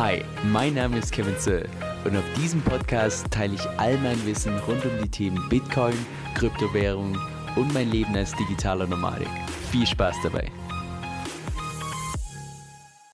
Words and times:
Hi, 0.00 0.24
mein 0.44 0.72
Name 0.72 0.96
ist 0.96 1.12
Kevin 1.12 1.36
Zöll 1.38 1.68
und 2.06 2.16
auf 2.16 2.24
diesem 2.34 2.62
Podcast 2.62 3.30
teile 3.30 3.52
ich 3.52 3.68
all 3.76 3.98
mein 3.98 4.24
Wissen 4.24 4.58
rund 4.60 4.82
um 4.86 4.92
die 5.02 5.10
Themen 5.10 5.46
Bitcoin, 5.50 5.92
Kryptowährung 6.34 7.18
und 7.54 7.74
mein 7.74 7.90
Leben 7.90 8.16
als 8.16 8.34
digitaler 8.34 8.86
Nomadik. 8.86 9.28
Viel 9.70 9.86
Spaß 9.86 10.16
dabei! 10.22 10.50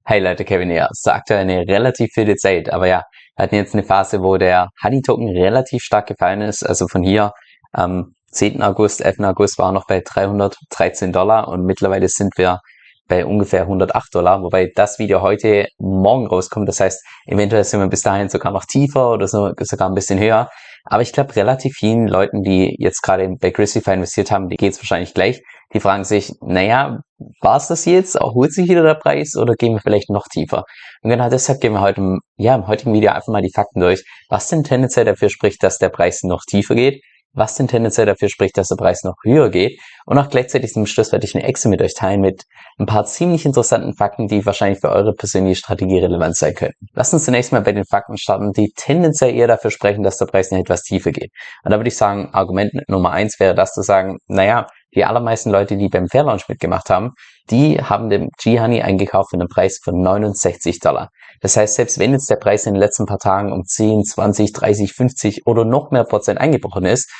Hey 0.04 0.20
Leute, 0.20 0.44
Kevin 0.44 0.70
hier. 0.70 0.86
Sagt 0.92 1.32
eine 1.32 1.66
relativ 1.66 2.10
viele 2.14 2.36
Zeit, 2.36 2.72
aber 2.72 2.86
ja, 2.86 3.02
wir 3.34 3.42
hatten 3.42 3.56
jetzt 3.56 3.74
eine 3.74 3.82
Phase, 3.82 4.22
wo 4.22 4.36
der 4.36 4.68
Honey 4.80 5.02
Token 5.02 5.28
relativ 5.30 5.82
stark 5.82 6.06
gefallen 6.06 6.40
ist. 6.40 6.62
Also 6.62 6.86
von 6.86 7.02
hier 7.02 7.32
am 7.72 8.14
10. 8.30 8.62
August, 8.62 9.04
11. 9.04 9.18
August 9.24 9.58
war 9.58 9.72
noch 9.72 9.88
bei 9.88 10.04
313 10.06 11.12
Dollar 11.12 11.48
und 11.48 11.64
mittlerweile 11.64 12.08
sind 12.08 12.38
wir 12.38 12.60
bei 13.08 13.24
ungefähr 13.24 13.62
108 13.62 14.14
Dollar, 14.14 14.42
wobei 14.42 14.70
das 14.74 14.98
Video 14.98 15.22
heute 15.22 15.66
morgen 15.78 16.26
rauskommt. 16.26 16.68
Das 16.68 16.80
heißt, 16.80 17.04
eventuell 17.26 17.64
sind 17.64 17.80
wir 17.80 17.88
bis 17.88 18.02
dahin 18.02 18.28
sogar 18.28 18.52
noch 18.52 18.64
tiefer 18.64 19.12
oder 19.12 19.28
so, 19.28 19.52
sogar 19.60 19.88
ein 19.88 19.94
bisschen 19.94 20.18
höher. 20.18 20.48
Aber 20.84 21.02
ich 21.02 21.12
glaube, 21.12 21.34
relativ 21.34 21.74
vielen 21.76 22.06
Leuten, 22.06 22.42
die 22.42 22.76
jetzt 22.78 23.02
gerade 23.02 23.28
bei 23.40 23.50
Christify 23.50 23.94
investiert 23.94 24.30
haben, 24.30 24.48
die 24.48 24.56
geht's 24.56 24.78
wahrscheinlich 24.78 25.14
gleich. 25.14 25.42
Die 25.74 25.80
fragen 25.80 26.04
sich, 26.04 26.32
naja, 26.40 27.00
war 27.40 27.56
es 27.56 27.66
das 27.66 27.84
jetzt? 27.86 28.14
Erholt 28.14 28.52
sich 28.52 28.68
wieder 28.68 28.84
der 28.84 28.94
Preis 28.94 29.34
oder 29.36 29.54
gehen 29.54 29.74
wir 29.74 29.80
vielleicht 29.80 30.10
noch 30.10 30.28
tiefer? 30.28 30.62
Und 31.02 31.10
genau 31.10 31.28
deshalb 31.28 31.60
gehen 31.60 31.72
wir 31.72 31.80
heute, 31.80 32.18
ja, 32.36 32.54
im 32.54 32.68
heutigen 32.68 32.92
Video 32.92 33.10
einfach 33.10 33.32
mal 33.32 33.42
die 33.42 33.52
Fakten 33.52 33.80
durch, 33.80 34.04
was 34.28 34.48
denn 34.48 34.62
tendenziell 34.62 35.04
dafür 35.04 35.28
spricht, 35.28 35.62
dass 35.64 35.78
der 35.78 35.88
Preis 35.88 36.22
noch 36.22 36.42
tiefer 36.48 36.76
geht 36.76 37.02
was 37.36 37.54
denn 37.54 37.68
tendenziell 37.68 38.06
dafür 38.06 38.28
spricht, 38.28 38.56
dass 38.58 38.68
der 38.68 38.76
Preis 38.76 39.04
noch 39.04 39.14
höher 39.22 39.50
geht. 39.50 39.80
Und 40.06 40.18
auch 40.18 40.28
gleichzeitig 40.28 40.72
zum 40.72 40.86
Schluss 40.86 41.12
werde 41.12 41.24
ich 41.24 41.34
eine 41.34 41.44
Excel 41.44 41.70
mit 41.70 41.82
euch 41.82 41.94
teilen 41.94 42.20
mit 42.20 42.44
ein 42.78 42.86
paar 42.86 43.04
ziemlich 43.04 43.44
interessanten 43.44 43.94
Fakten, 43.94 44.26
die 44.26 44.44
wahrscheinlich 44.44 44.80
für 44.80 44.90
eure 44.90 45.12
persönliche 45.12 45.56
Strategie 45.56 45.98
relevant 45.98 46.36
sein 46.36 46.54
könnten. 46.54 46.86
Lasst 46.94 47.12
uns 47.12 47.24
zunächst 47.24 47.52
mal 47.52 47.62
bei 47.62 47.72
den 47.72 47.84
Fakten 47.84 48.16
starten, 48.16 48.52
die 48.52 48.72
tendenziell 48.74 49.34
eher 49.34 49.48
dafür 49.48 49.70
sprechen, 49.70 50.02
dass 50.02 50.16
der 50.16 50.26
Preis 50.26 50.50
noch 50.50 50.58
etwas 50.58 50.82
tiefer 50.82 51.12
geht. 51.12 51.30
Und 51.62 51.72
da 51.72 51.78
würde 51.78 51.88
ich 51.88 51.96
sagen, 51.96 52.30
Argument 52.32 52.72
Nummer 52.88 53.12
eins 53.12 53.38
wäre 53.38 53.54
das 53.54 53.72
zu 53.72 53.82
sagen, 53.82 54.18
naja, 54.26 54.66
die 54.94 55.04
allermeisten 55.04 55.50
Leute, 55.50 55.76
die 55.76 55.88
beim 55.88 56.08
Fair 56.08 56.24
Launch 56.24 56.48
mitgemacht 56.48 56.88
haben, 56.88 57.12
die 57.50 57.80
haben 57.80 58.10
den 58.10 58.30
G-Honey 58.42 58.82
eingekauft 58.82 59.30
für 59.30 59.36
einen 59.36 59.48
Preis 59.48 59.78
von 59.82 60.00
69 60.00 60.80
Dollar. 60.80 61.10
Das 61.40 61.56
heißt, 61.56 61.74
selbst 61.74 61.98
wenn 61.98 62.12
jetzt 62.12 62.30
der 62.30 62.36
Preis 62.36 62.66
in 62.66 62.74
den 62.74 62.80
letzten 62.80 63.06
paar 63.06 63.18
Tagen 63.18 63.52
um 63.52 63.64
10, 63.64 64.04
20, 64.04 64.52
30, 64.52 64.92
50 64.92 65.46
oder 65.46 65.64
noch 65.64 65.90
mehr 65.90 66.04
Prozent 66.04 66.40
eingebrochen 66.40 66.84
ist, 66.84 67.10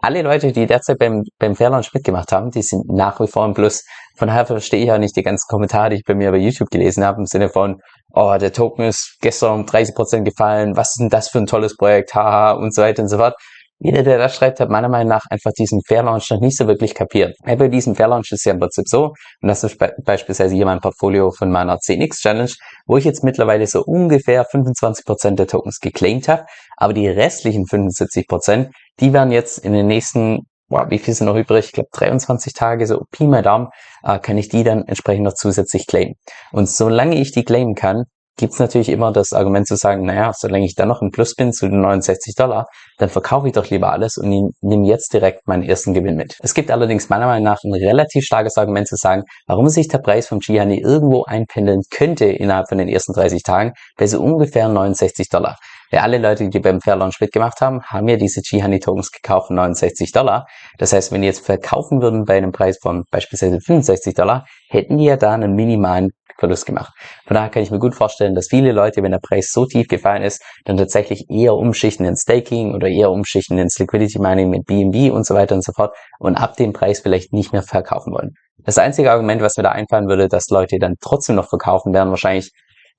alle 0.00 0.22
Leute, 0.22 0.52
die 0.52 0.66
derzeit 0.66 0.98
beim, 0.98 1.22
beim 1.38 1.54
Fair 1.54 1.70
Launch 1.70 1.94
mitgemacht 1.94 2.32
haben, 2.32 2.50
die 2.50 2.62
sind 2.62 2.88
nach 2.88 3.20
wie 3.20 3.28
vor 3.28 3.44
im 3.44 3.54
Plus. 3.54 3.84
Von 4.16 4.28
daher 4.28 4.44
verstehe 4.44 4.82
ich 4.82 4.90
auch 4.90 4.98
nicht 4.98 5.16
die 5.16 5.22
ganzen 5.22 5.46
Kommentare, 5.48 5.90
die 5.90 5.96
ich 5.96 6.04
bei 6.04 6.14
mir 6.14 6.32
bei 6.32 6.38
YouTube 6.38 6.70
gelesen 6.70 7.04
habe, 7.04 7.20
im 7.20 7.26
Sinne 7.26 7.48
von, 7.48 7.80
oh, 8.12 8.36
der 8.38 8.52
Token 8.52 8.86
ist 8.86 9.16
gestern 9.20 9.60
um 9.60 9.66
30 9.66 9.94
Prozent 9.94 10.24
gefallen, 10.24 10.76
was 10.76 10.90
ist 10.90 11.00
denn 11.00 11.08
das 11.08 11.28
für 11.28 11.38
ein 11.38 11.46
tolles 11.46 11.76
Projekt, 11.76 12.14
haha, 12.14 12.52
und 12.52 12.74
so 12.74 12.82
weiter 12.82 13.02
und 13.02 13.08
so 13.08 13.18
fort 13.18 13.36
jeder, 13.78 14.02
der 14.02 14.18
das 14.18 14.34
schreibt, 14.34 14.60
hat 14.60 14.70
meiner 14.70 14.88
Meinung 14.88 15.08
nach 15.08 15.26
einfach 15.30 15.52
diesen 15.52 15.80
Fair 15.86 16.02
Launch 16.02 16.30
noch 16.30 16.40
nicht 16.40 16.56
so 16.56 16.66
wirklich 16.66 16.94
kapiert. 16.94 17.36
Bei 17.44 17.68
diesem 17.68 17.94
Fair 17.94 18.08
Launch 18.08 18.32
ist 18.32 18.44
ja 18.44 18.52
im 18.52 18.58
Prinzip 18.58 18.88
so, 18.88 19.12
und 19.42 19.48
das 19.48 19.64
ist 19.64 19.78
be 19.78 19.94
beispielsweise 20.02 20.54
hier 20.54 20.64
mein 20.64 20.80
Portfolio 20.80 21.30
von 21.30 21.50
meiner 21.50 21.76
10x 21.76 22.20
Challenge, 22.20 22.50
wo 22.86 22.96
ich 22.96 23.04
jetzt 23.04 23.22
mittlerweile 23.22 23.66
so 23.66 23.82
ungefähr 23.84 24.46
25% 24.46 25.34
der 25.34 25.46
Tokens 25.46 25.78
geclaimed 25.80 26.28
habe, 26.28 26.46
aber 26.76 26.94
die 26.94 27.08
restlichen 27.08 27.64
75%, 27.64 28.70
die 29.00 29.12
werden 29.12 29.30
jetzt 29.30 29.58
in 29.58 29.72
den 29.72 29.86
nächsten 29.86 30.46
Wow, 30.68 30.86
wie 30.90 30.98
viel 30.98 31.14
sind 31.14 31.26
noch 31.26 31.36
übrig? 31.36 31.66
Ich 31.66 31.72
glaube 31.72 31.90
23 31.92 32.52
Tage, 32.52 32.88
so 32.88 33.04
Pi 33.12 33.28
mal 33.28 33.42
Daumen, 33.42 33.68
äh, 34.02 34.18
kann 34.18 34.36
ich 34.36 34.48
die 34.48 34.64
dann 34.64 34.82
entsprechend 34.82 35.22
noch 35.22 35.34
zusätzlich 35.34 35.86
claimen. 35.86 36.14
Und 36.50 36.68
solange 36.68 37.14
ich 37.20 37.30
die 37.30 37.44
claimen 37.44 37.76
kann, 37.76 38.06
gibt 38.36 38.52
es 38.52 38.58
natürlich 38.58 38.88
immer 38.88 39.12
das 39.12 39.32
Argument 39.32 39.66
zu 39.66 39.76
sagen, 39.76 40.04
naja, 40.04 40.32
solange 40.34 40.64
ich 40.64 40.74
dann 40.74 40.88
noch 40.88 41.02
im 41.02 41.10
Plus 41.10 41.34
bin 41.34 41.52
zu 41.52 41.68
den 41.68 41.80
69 41.80 42.34
Dollar, 42.34 42.66
dann 42.98 43.08
verkaufe 43.08 43.46
ich 43.46 43.54
doch 43.54 43.68
lieber 43.70 43.92
alles 43.92 44.16
und 44.16 44.28
nehme 44.60 44.86
jetzt 44.86 45.12
direkt 45.12 45.46
meinen 45.46 45.62
ersten 45.62 45.94
Gewinn 45.94 46.16
mit. 46.16 46.36
Es 46.42 46.54
gibt 46.54 46.70
allerdings 46.70 47.08
meiner 47.08 47.26
Meinung 47.26 47.44
nach 47.44 47.58
ein 47.64 47.74
relativ 47.74 48.24
starkes 48.24 48.56
Argument 48.56 48.88
zu 48.88 48.96
sagen, 48.96 49.22
warum 49.46 49.68
sich 49.68 49.88
der 49.88 49.98
Preis 49.98 50.28
vom 50.28 50.40
Gihani 50.40 50.80
irgendwo 50.80 51.24
einpendeln 51.24 51.82
könnte 51.90 52.26
innerhalb 52.26 52.68
von 52.68 52.78
den 52.78 52.88
ersten 52.88 53.12
30 53.12 53.42
Tagen 53.42 53.72
bei 53.96 54.06
so 54.06 54.20
ungefähr 54.20 54.68
69 54.68 55.28
Dollar. 55.28 55.56
Ja, 55.92 56.02
alle 56.02 56.18
Leute, 56.18 56.48
die 56.48 56.58
beim 56.58 56.80
Fair 56.80 56.96
Launch 56.96 57.20
mitgemacht 57.20 57.60
haben, 57.60 57.82
haben 57.84 58.08
ja 58.08 58.16
diese 58.16 58.40
G-Honey 58.40 58.80
Tokens 58.80 59.12
gekauft 59.12 59.48
für 59.48 59.54
69 59.54 60.10
Dollar. 60.10 60.46
Das 60.78 60.92
heißt, 60.92 61.12
wenn 61.12 61.22
die 61.22 61.28
jetzt 61.28 61.46
verkaufen 61.46 62.02
würden 62.02 62.24
bei 62.24 62.36
einem 62.36 62.50
Preis 62.50 62.78
von 62.82 63.04
beispielsweise 63.10 63.60
65 63.60 64.14
Dollar, 64.14 64.46
hätten 64.68 64.98
die 64.98 65.04
ja 65.04 65.16
da 65.16 65.32
einen 65.32 65.54
minimalen 65.54 66.10
Verlust 66.38 66.66
gemacht. 66.66 66.92
Von 67.26 67.34
daher 67.34 67.50
kann 67.50 67.62
ich 67.62 67.70
mir 67.70 67.78
gut 67.78 67.94
vorstellen, 67.94 68.34
dass 68.34 68.48
viele 68.48 68.72
Leute, 68.72 69.02
wenn 69.02 69.12
der 69.12 69.18
Preis 69.18 69.50
so 69.52 69.66
tief 69.66 69.88
gefallen 69.88 70.22
ist, 70.22 70.42
dann 70.64 70.76
tatsächlich 70.76 71.30
eher 71.30 71.54
umschichten 71.54 72.06
ins 72.06 72.22
Staking 72.22 72.74
oder 72.74 72.88
eher 72.88 73.10
umschichten 73.10 73.58
ins 73.58 73.78
Liquidity 73.78 74.18
Mining 74.18 74.50
mit 74.50 74.66
BNB 74.66 75.12
und 75.12 75.26
so 75.26 75.34
weiter 75.34 75.54
und 75.54 75.64
so 75.64 75.72
fort 75.72 75.94
und 76.18 76.36
ab 76.36 76.56
dem 76.56 76.72
Preis 76.72 77.00
vielleicht 77.00 77.32
nicht 77.32 77.52
mehr 77.52 77.62
verkaufen 77.62 78.12
wollen. 78.12 78.34
Das 78.64 78.78
einzige 78.78 79.12
Argument, 79.12 79.42
was 79.42 79.56
mir 79.56 79.62
da 79.62 79.70
einfallen 79.72 80.08
würde, 80.08 80.28
dass 80.28 80.48
Leute 80.48 80.78
dann 80.78 80.94
trotzdem 81.00 81.36
noch 81.36 81.48
verkaufen, 81.48 81.92
wären 81.92 82.10
wahrscheinlich 82.10 82.50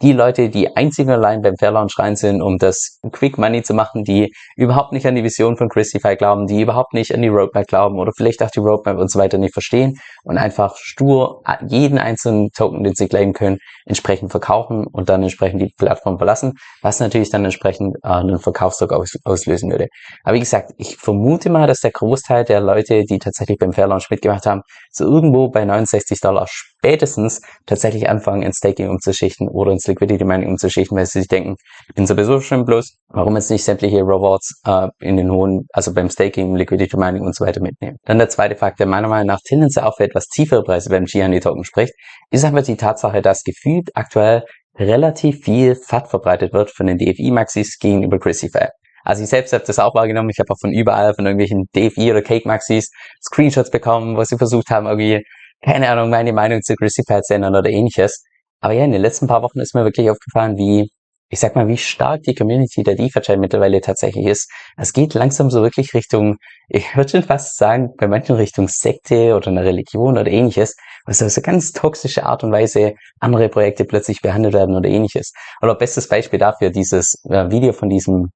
die 0.01 0.13
Leute, 0.13 0.49
die 0.49 0.75
einzig 0.75 1.07
und 1.07 1.13
allein 1.13 1.41
beim 1.41 1.55
Fair 1.57 1.71
Launch 1.71 1.97
rein 1.97 2.15
sind, 2.15 2.41
um 2.41 2.57
das 2.59 2.99
Quick 3.11 3.37
Money 3.37 3.63
zu 3.63 3.73
machen, 3.73 4.03
die 4.03 4.31
überhaupt 4.55 4.93
nicht 4.93 5.07
an 5.07 5.15
die 5.15 5.23
Vision 5.23 5.57
von 5.57 5.69
Christify 5.69 6.15
glauben, 6.15 6.45
die 6.45 6.61
überhaupt 6.61 6.93
nicht 6.93 7.13
an 7.15 7.21
die 7.21 7.29
Roadmap 7.29 7.65
glauben 7.65 7.99
oder 7.99 8.11
vielleicht 8.15 8.43
auch 8.43 8.51
die 8.51 8.59
Roadmap 8.59 8.97
und 8.97 9.09
so 9.09 9.17
weiter 9.17 9.39
nicht 9.39 9.53
verstehen 9.53 9.97
und 10.23 10.37
einfach 10.37 10.75
stur 10.77 11.41
jeden 11.67 11.97
einzelnen 11.97 12.51
Token, 12.51 12.83
den 12.83 12.93
sie 12.93 13.07
claimen 13.07 13.33
können, 13.33 13.57
entsprechend 13.85 14.29
verkaufen 14.29 14.85
und 14.85 15.09
dann 15.09 15.23
entsprechend 15.23 15.61
die 15.61 15.73
Plattform 15.77 16.17
verlassen, 16.17 16.53
was 16.81 16.99
natürlich 16.99 17.31
dann 17.31 17.43
entsprechend 17.43 17.95
äh, 18.03 18.09
einen 18.09 18.39
Verkaufsdruck 18.39 18.93
aus, 18.93 19.13
auslösen 19.23 19.71
würde. 19.71 19.87
Aber 20.23 20.35
wie 20.35 20.41
gesagt, 20.41 20.73
ich 20.77 20.97
vermute 20.97 21.49
mal, 21.49 21.65
dass 21.65 21.79
der 21.79 21.91
Großteil 21.91 22.43
der 22.43 22.61
Leute, 22.61 23.03
die 23.03 23.17
tatsächlich 23.17 23.57
beim 23.57 23.73
Fair 23.73 23.87
Launch 23.87 24.09
mitgemacht 24.11 24.45
haben, 24.45 24.61
so 24.91 25.05
irgendwo 25.05 25.49
bei 25.49 25.65
69 25.65 26.19
Dollar 26.19 26.47
spätestens 26.79 27.41
tatsächlich 27.65 28.09
anfangen, 28.09 28.43
ins 28.43 28.57
Staking 28.57 28.89
umzuschichten 28.89 29.47
oder 29.47 29.71
ins 29.71 29.87
Liquidity 29.87 30.23
Mining 30.23 30.49
umzuschichten, 30.49 30.97
weil 30.97 31.05
sie 31.05 31.19
sich 31.19 31.27
denken, 31.27 31.55
ich 31.87 31.95
bin 31.95 32.05
sowieso 32.05 32.39
schon 32.39 32.65
bloß, 32.65 32.97
warum 33.09 33.35
jetzt 33.35 33.51
nicht 33.51 33.63
sämtliche 33.63 33.97
Rewards 33.97 34.61
äh, 34.65 34.87
in 34.99 35.17
den 35.17 35.31
hohen, 35.31 35.67
also 35.73 35.93
beim 35.93 36.09
Staking, 36.09 36.55
Liquidity 36.55 36.97
Mining 36.97 37.23
und 37.23 37.35
so 37.35 37.45
weiter 37.45 37.61
mitnehmen. 37.61 37.97
Dann 38.05 38.17
der 38.17 38.29
zweite 38.29 38.55
Fakt, 38.55 38.79
der 38.79 38.87
meiner 38.87 39.07
Meinung 39.07 39.27
nach 39.27 39.39
tendenziell 39.43 39.85
auch 39.85 39.97
für 39.97 40.03
etwas 40.03 40.27
tiefere 40.27 40.63
Preise 40.63 40.89
beim 40.89 41.05
Gianni 41.05 41.39
Token 41.39 41.63
spricht, 41.63 41.93
ist 42.31 42.45
einfach 42.45 42.63
die 42.63 42.77
Tatsache, 42.77 43.21
dass 43.21 43.43
gefühlt 43.43 43.89
aktuell 43.95 44.43
relativ 44.77 45.43
viel 45.43 45.75
FAT 45.75 46.07
verbreitet 46.09 46.53
wird 46.53 46.69
von 46.69 46.85
den 46.85 46.97
DFI-Maxis 46.97 47.79
gegenüber 47.79 48.19
Crucify. 48.19 48.67
Also 49.03 49.23
ich 49.23 49.29
selbst 49.29 49.53
habe 49.53 49.63
das 49.65 49.79
auch 49.79 49.95
wahrgenommen. 49.95 50.29
Ich 50.29 50.39
habe 50.39 50.51
auch 50.51 50.59
von 50.59 50.73
überall, 50.73 51.13
von 51.13 51.25
irgendwelchen 51.25 51.65
DFI 51.73 52.11
oder 52.11 52.21
Cake 52.21 52.47
Maxis 52.47 52.91
Screenshots 53.23 53.71
bekommen, 53.71 54.17
wo 54.17 54.23
sie 54.23 54.37
versucht 54.37 54.69
haben, 54.69 54.85
irgendwie 54.85 55.23
keine 55.61 55.89
Ahnung, 55.89 56.09
meine 56.09 56.33
Meinung 56.33 56.61
zu 56.61 56.75
Chrissy 56.75 57.03
Pads 57.03 57.29
ändern 57.31 57.55
oder 57.55 57.69
ähnliches. 57.69 58.23
Aber 58.59 58.73
ja, 58.73 58.85
in 58.85 58.91
den 58.91 59.01
letzten 59.01 59.27
paar 59.27 59.43
Wochen 59.43 59.59
ist 59.59 59.75
mir 59.75 59.83
wirklich 59.83 60.09
aufgefallen, 60.09 60.57
wie, 60.57 60.89
ich 61.29 61.39
sag 61.39 61.55
mal, 61.55 61.67
wie 61.67 61.77
stark 61.77 62.23
die 62.23 62.35
Community 62.35 62.83
der 62.83 62.95
DeFi-Chain 62.95 63.39
mittlerweile 63.39 63.81
tatsächlich 63.81 64.25
ist. 64.25 64.49
Es 64.77 64.93
geht 64.93 65.13
langsam 65.13 65.49
so 65.51 65.61
wirklich 65.61 65.93
Richtung, 65.93 66.37
ich 66.69 66.95
würde 66.95 67.09
schon 67.09 67.23
fast 67.23 67.57
sagen, 67.57 67.89
bei 67.97 68.07
manchen 68.07 68.35
Richtung 68.35 68.67
Sekte 68.67 69.35
oder 69.35 69.47
eine 69.47 69.63
Religion 69.63 70.17
oder 70.17 70.29
ähnliches, 70.29 70.75
was 71.05 71.21
auf 71.21 71.29
so 71.31 71.41
ganz 71.41 71.71
toxische 71.71 72.25
Art 72.25 72.43
und 72.43 72.51
Weise 72.51 72.93
andere 73.19 73.49
Projekte 73.49 73.85
plötzlich 73.85 74.21
behandelt 74.21 74.53
werden 74.53 74.75
oder 74.75 74.89
ähnliches. 74.89 75.33
Oder 75.61 75.75
bestes 75.75 76.07
Beispiel 76.07 76.39
dafür, 76.39 76.69
dieses 76.69 77.15
äh, 77.29 77.49
Video 77.49 77.73
von 77.73 77.89
diesem, 77.89 78.31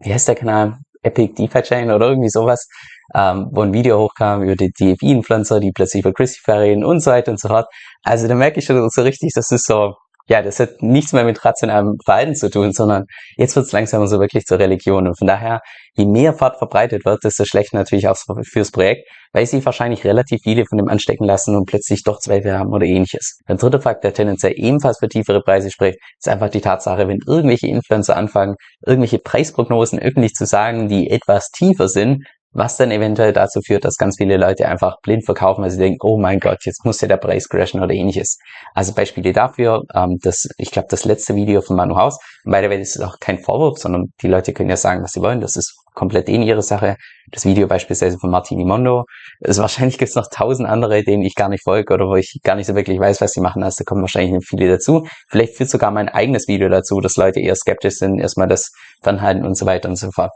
wie 0.00 0.12
heißt 0.12 0.28
der 0.28 0.34
Kanal? 0.34 0.78
Epic 1.02 1.34
DeFi 1.34 1.62
Chain 1.62 1.90
oder 1.90 2.08
irgendwie 2.08 2.28
sowas, 2.28 2.66
ähm, 3.14 3.48
wo 3.52 3.62
ein 3.62 3.72
Video 3.72 3.98
hochkam 3.98 4.42
über 4.42 4.56
die 4.56 4.70
DFI-Influencer, 4.70 5.60
die 5.60 5.72
plötzlich 5.72 6.04
über 6.04 6.12
Christopher 6.12 6.60
reden 6.60 6.84
und 6.84 7.00
so 7.00 7.10
weiter 7.10 7.30
und 7.30 7.40
so 7.40 7.48
fort. 7.48 7.66
Also 8.02 8.28
da 8.28 8.34
merke 8.34 8.60
ich 8.60 8.66
schon 8.66 8.88
so 8.90 9.02
richtig, 9.02 9.32
das 9.34 9.50
ist 9.50 9.66
so, 9.66 9.94
ja, 10.28 10.42
das 10.42 10.58
hat 10.58 10.82
nichts 10.82 11.12
mehr 11.12 11.24
mit 11.24 11.44
rationalem 11.44 11.98
Verhalten 12.04 12.34
zu 12.34 12.50
tun, 12.50 12.72
sondern 12.72 13.04
jetzt 13.36 13.54
wird 13.54 13.66
es 13.66 13.72
langsam 13.72 14.06
so 14.08 14.18
wirklich 14.18 14.44
zur 14.44 14.58
Religion. 14.58 15.06
Und 15.06 15.16
von 15.16 15.28
daher, 15.28 15.60
je 15.94 16.04
mehr 16.04 16.34
Fahrt 16.34 16.58
verbreitet 16.58 17.04
wird, 17.04 17.22
desto 17.22 17.44
schlechter 17.44 17.76
natürlich 17.76 18.08
auch 18.08 18.16
fürs 18.42 18.72
Projekt, 18.72 19.08
weil 19.32 19.46
sie 19.46 19.64
wahrscheinlich 19.64 20.04
relativ 20.04 20.40
viele 20.42 20.64
von 20.66 20.78
dem 20.78 20.88
anstecken 20.88 21.26
lassen 21.26 21.54
und 21.54 21.66
plötzlich 21.66 22.02
doch 22.02 22.18
Zweifel 22.18 22.58
haben 22.58 22.72
oder 22.72 22.86
ähnliches. 22.86 23.38
Der 23.48 23.56
dritte 23.56 23.80
Fakt, 23.80 24.02
der 24.02 24.14
tendenziell 24.14 24.54
ebenfalls 24.56 24.98
für 24.98 25.08
tiefere 25.08 25.42
Preise 25.42 25.70
spricht, 25.70 25.98
ist 26.18 26.28
einfach 26.28 26.48
die 26.48 26.60
Tatsache, 26.60 27.06
wenn 27.06 27.18
irgendwelche 27.24 27.68
Influencer 27.68 28.16
anfangen, 28.16 28.56
irgendwelche 28.84 29.18
Preisprognosen 29.18 30.00
öffentlich 30.00 30.32
zu 30.32 30.44
sagen, 30.44 30.88
die 30.88 31.08
etwas 31.10 31.50
tiefer 31.50 31.88
sind, 31.88 32.24
was 32.56 32.76
dann 32.78 32.90
eventuell 32.90 33.32
dazu 33.32 33.60
führt, 33.60 33.84
dass 33.84 33.96
ganz 33.96 34.16
viele 34.16 34.38
Leute 34.38 34.66
einfach 34.66 34.96
blind 35.02 35.24
verkaufen, 35.26 35.62
weil 35.62 35.70
sie 35.70 35.78
denken, 35.78 35.98
oh 36.02 36.16
mein 36.16 36.40
Gott, 36.40 36.64
jetzt 36.64 36.84
muss 36.84 37.00
ja 37.00 37.08
der 37.08 37.18
Preis 37.18 37.48
crashen 37.48 37.82
oder 37.82 37.92
ähnliches. 37.92 38.38
Also 38.74 38.94
Beispiele 38.94 39.32
dafür, 39.32 39.82
ähm, 39.94 40.16
das, 40.22 40.48
ich 40.56 40.70
glaube, 40.70 40.88
das 40.90 41.04
letzte 41.04 41.34
Video 41.34 41.60
von 41.60 41.76
Manu 41.76 41.96
Haus, 41.96 42.18
bei 42.44 42.60
der 42.62 42.70
Welt 42.70 42.80
ist 42.80 42.96
es 42.96 43.02
auch 43.02 43.18
kein 43.20 43.38
Vorwurf, 43.38 43.78
sondern 43.78 44.06
die 44.22 44.28
Leute 44.28 44.54
können 44.54 44.70
ja 44.70 44.76
sagen, 44.76 45.02
was 45.02 45.12
sie 45.12 45.20
wollen, 45.20 45.40
das 45.40 45.56
ist 45.56 45.74
komplett 45.94 46.28
in 46.28 46.42
ihre 46.42 46.62
Sache. 46.62 46.96
Das 47.32 47.44
Video 47.44 47.66
beispielsweise 47.66 48.18
von 48.18 48.30
Martini 48.30 48.64
Mondo. 48.64 49.04
Es 49.40 49.58
wahrscheinlich 49.58 49.98
gibt 49.98 50.10
es 50.10 50.14
noch 50.14 50.28
tausend 50.30 50.68
andere, 50.68 51.02
denen 51.02 51.22
ich 51.22 51.34
gar 51.34 51.48
nicht 51.48 51.64
folge 51.64 51.92
oder 51.92 52.06
wo 52.06 52.14
ich 52.14 52.38
gar 52.42 52.54
nicht 52.54 52.66
so 52.66 52.74
wirklich 52.74 53.00
weiß, 53.00 53.20
was 53.20 53.32
sie 53.32 53.40
machen. 53.40 53.62
Also 53.62 53.78
da 53.80 53.84
kommen 53.84 54.02
wahrscheinlich 54.02 54.46
viele 54.46 54.68
dazu. 54.68 55.06
Vielleicht 55.28 55.56
führt 55.56 55.70
sogar 55.70 55.90
mein 55.90 56.08
eigenes 56.08 56.48
Video 56.48 56.68
dazu, 56.68 57.00
dass 57.00 57.16
Leute 57.16 57.40
eher 57.40 57.56
skeptisch 57.56 57.96
sind, 57.96 58.20
erstmal 58.20 58.46
das 58.46 58.70
Fernhalten 59.02 59.44
und 59.44 59.56
so 59.56 59.66
weiter 59.66 59.88
und 59.88 59.96
so 59.96 60.10
fort. 60.12 60.30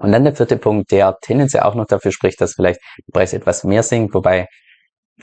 Und 0.00 0.12
dann 0.12 0.24
der 0.24 0.34
vierte 0.34 0.56
Punkt, 0.56 0.90
der 0.90 1.16
tendenziell 1.20 1.62
auch 1.62 1.74
noch 1.74 1.86
dafür 1.86 2.10
spricht, 2.10 2.40
dass 2.40 2.54
vielleicht 2.54 2.80
der 3.06 3.12
Preis 3.12 3.32
etwas 3.32 3.64
mehr 3.64 3.82
sinkt, 3.82 4.14
wobei 4.14 4.46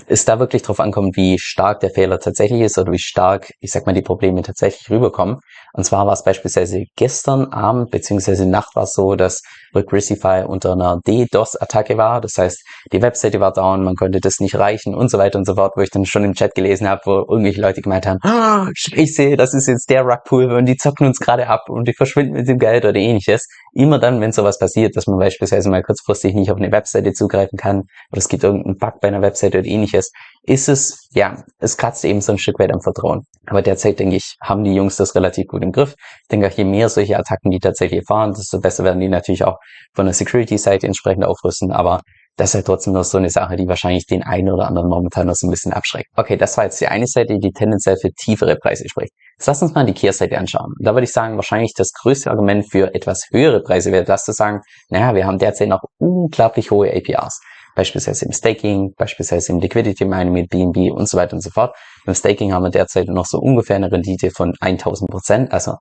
es 0.06 0.26
da 0.26 0.40
wirklich 0.40 0.62
drauf 0.62 0.80
ankommt, 0.80 1.18
wie 1.18 1.40
stark 1.40 1.80
der 1.80 1.90
Fehler 1.90 2.20
tatsächlich 2.20 2.62
ist 2.62 2.78
oder 2.78 2.92
wie 2.92 3.00
stark, 3.00 3.52
ich 3.60 3.72
sag 3.72 3.86
mal, 3.86 3.94
die 3.94 4.02
Probleme 4.02 4.42
tatsächlich 4.42 4.90
rüberkommen. 4.90 5.38
Und 5.74 5.84
zwar 5.84 6.06
war 6.06 6.14
es 6.14 6.24
beispielsweise 6.24 6.84
gestern 6.96 7.46
Abend 7.52 7.92
beziehungsweise 7.92 8.46
Nacht 8.46 8.76
war 8.76 8.84
es 8.84 8.94
so, 8.94 9.16
dass 9.16 9.42
Regressify 9.76 10.44
unter 10.48 10.74
einer 10.74 11.00
DDoS-Attacke 11.06 11.98
war. 11.98 12.22
Das 12.22 12.34
heißt, 12.38 12.64
die 12.92 13.02
Webseite 13.02 13.40
war 13.40 13.54
down, 13.54 13.84
man 13.84 13.96
konnte 13.96 14.20
das 14.20 14.40
nicht 14.40 14.56
reichen 14.56 14.96
und 14.96 15.10
so 15.10 15.18
weiter 15.18 15.38
und 15.40 15.46
so 15.46 15.56
fort, 15.56 15.74
wo 15.76 15.82
ich 15.82 15.90
dann 15.90 16.06
schon 16.06 16.24
im 16.24 16.34
Chat 16.34 16.56
gelesen 16.56 16.88
habe, 16.88 17.02
wo 17.06 17.12
irgendwelche 17.30 17.62
Leute 17.62 17.82
gemeint 17.82 18.06
haben, 18.06 18.20
ah, 18.24 18.70
scheiße, 18.74 19.36
das 19.36 19.54
ist 19.54 19.68
jetzt 19.68 19.90
der 19.90 20.04
Rugpool 20.04 20.52
und 20.52 20.66
die 20.66 20.78
zocken 20.78 21.08
uns 21.08 21.20
gerade 21.20 21.48
ab 21.48 21.70
und 21.70 21.88
die 21.88 21.94
verschwinden 21.94 22.34
mit 22.34 22.48
dem 22.48 22.60
Geld 22.60 22.86
oder 22.86 22.96
ähnliches. 22.96 23.48
Immer 23.78 24.00
dann, 24.00 24.20
wenn 24.22 24.32
sowas 24.32 24.58
passiert, 24.58 24.96
dass 24.96 25.06
man 25.06 25.20
beispielsweise 25.20 25.70
mal 25.70 25.84
kurzfristig 25.84 26.34
nicht 26.34 26.50
auf 26.50 26.58
eine 26.58 26.72
Webseite 26.72 27.14
zugreifen 27.14 27.60
kann 27.60 27.82
oder 28.12 28.18
es 28.18 28.28
gibt 28.28 28.44
irgendeinen 28.44 28.78
Bug 28.78 29.00
bei 29.02 29.08
einer 29.08 29.22
Webseite 29.22 29.60
oder 29.60 29.68
ähnliches, 29.68 30.12
ist 30.42 30.68
es, 30.68 31.08
ja, 31.12 31.44
es 31.60 31.78
kratzt 31.78 32.04
eben 32.04 32.20
so 32.22 32.32
ein 32.32 32.40
Stück 32.40 32.58
weit 32.58 32.74
am 32.74 32.82
Vertrauen. 32.82 33.28
Aber 33.46 33.62
derzeit, 33.62 34.00
denke 34.00 34.16
ich, 34.16 34.36
haben 34.42 34.64
die 34.64 34.74
Jungs 34.74 34.96
das 34.96 35.14
relativ 35.14 35.46
gut 35.46 35.62
im 35.62 35.72
Griff. 35.72 35.94
Ich 36.24 36.28
denke 36.32 36.48
auch, 36.48 36.52
je 36.58 36.64
mehr 36.64 36.90
solche 36.90 37.20
Attacken 37.20 37.52
die 37.52 37.60
tatsächlich 37.60 38.00
erfahren, 38.00 38.34
desto 38.34 38.60
besser 38.60 38.84
werden 38.84 39.00
die 39.00 39.10
natürlich 39.10 39.44
auch 39.44 39.58
von 39.94 40.06
der 40.06 40.16
Security-Seite 40.16 40.88
entsprechend 40.88 41.24
aufrüsten. 41.24 41.72
Aber 41.72 42.02
das 42.38 42.52
ist 42.52 42.56
halt 42.56 42.66
trotzdem 42.68 42.94
noch 42.94 43.04
so 43.04 43.18
eine 43.18 43.30
Sache, 43.30 43.56
die 43.56 43.68
wahrscheinlich 43.68 44.06
den 44.06 44.24
einen 44.24 44.52
oder 44.52 44.68
anderen 44.68 44.90
momentan 44.90 45.28
noch 45.28 45.34
so 45.36 45.48
ein 45.48 45.50
bisschen 45.50 45.74
abschreckt. 45.74 46.08
Okay, 46.16 46.38
das 46.38 46.56
war 46.56 46.66
jetzt 46.66 46.80
die 46.80 46.88
eine 46.88 47.08
Seite, 47.08 47.40
die 47.40 47.52
tendenziell 47.52 47.98
für 48.00 48.12
tiefere 48.12 48.56
Preise 48.56 48.88
spricht. 48.88 49.12
Jetzt 49.38 49.48
lass 49.48 49.62
uns 49.62 49.74
mal 49.74 49.86
die 49.86 49.94
Kehrseite 49.94 50.38
anschauen. 50.38 50.74
Da 50.80 50.94
würde 50.94 51.06
ich 51.06 51.12
sagen, 51.12 51.36
wahrscheinlich 51.36 51.74
das 51.76 51.92
größte 51.94 52.30
Argument 52.30 52.70
für 52.70 52.94
etwas 52.94 53.26
höhere 53.32 53.62
Preise 53.62 53.92
wäre 53.92 54.04
das 54.04 54.24
zu 54.24 54.34
sagen, 54.34 54.62
naja, 54.90 55.16
wir 55.16 55.26
haben 55.26 55.40
derzeit 55.40 55.68
noch 55.68 55.82
unglaublich 55.98 56.70
hohe 56.70 56.94
APRs 56.96 57.40
beispielsweise 57.76 58.26
im 58.26 58.32
Staking, 58.32 58.94
beispielsweise 58.98 59.52
im 59.52 59.60
Liquidity 59.60 60.04
Mining 60.04 60.34
mit 60.34 60.50
BNB 60.50 60.92
und 60.92 61.08
so 61.08 61.18
weiter 61.18 61.34
und 61.36 61.42
so 61.42 61.52
fort. 61.52 61.76
Beim 62.06 62.16
Staking 62.16 62.52
haben 62.52 62.64
wir 62.64 62.72
derzeit 62.72 63.08
noch 63.08 63.26
so 63.26 63.38
ungefähr 63.38 63.76
eine 63.76 63.92
Rendite 63.92 64.32
von 64.32 64.54
1000 64.60 65.10
Prozent, 65.10 65.52
also 65.52 65.76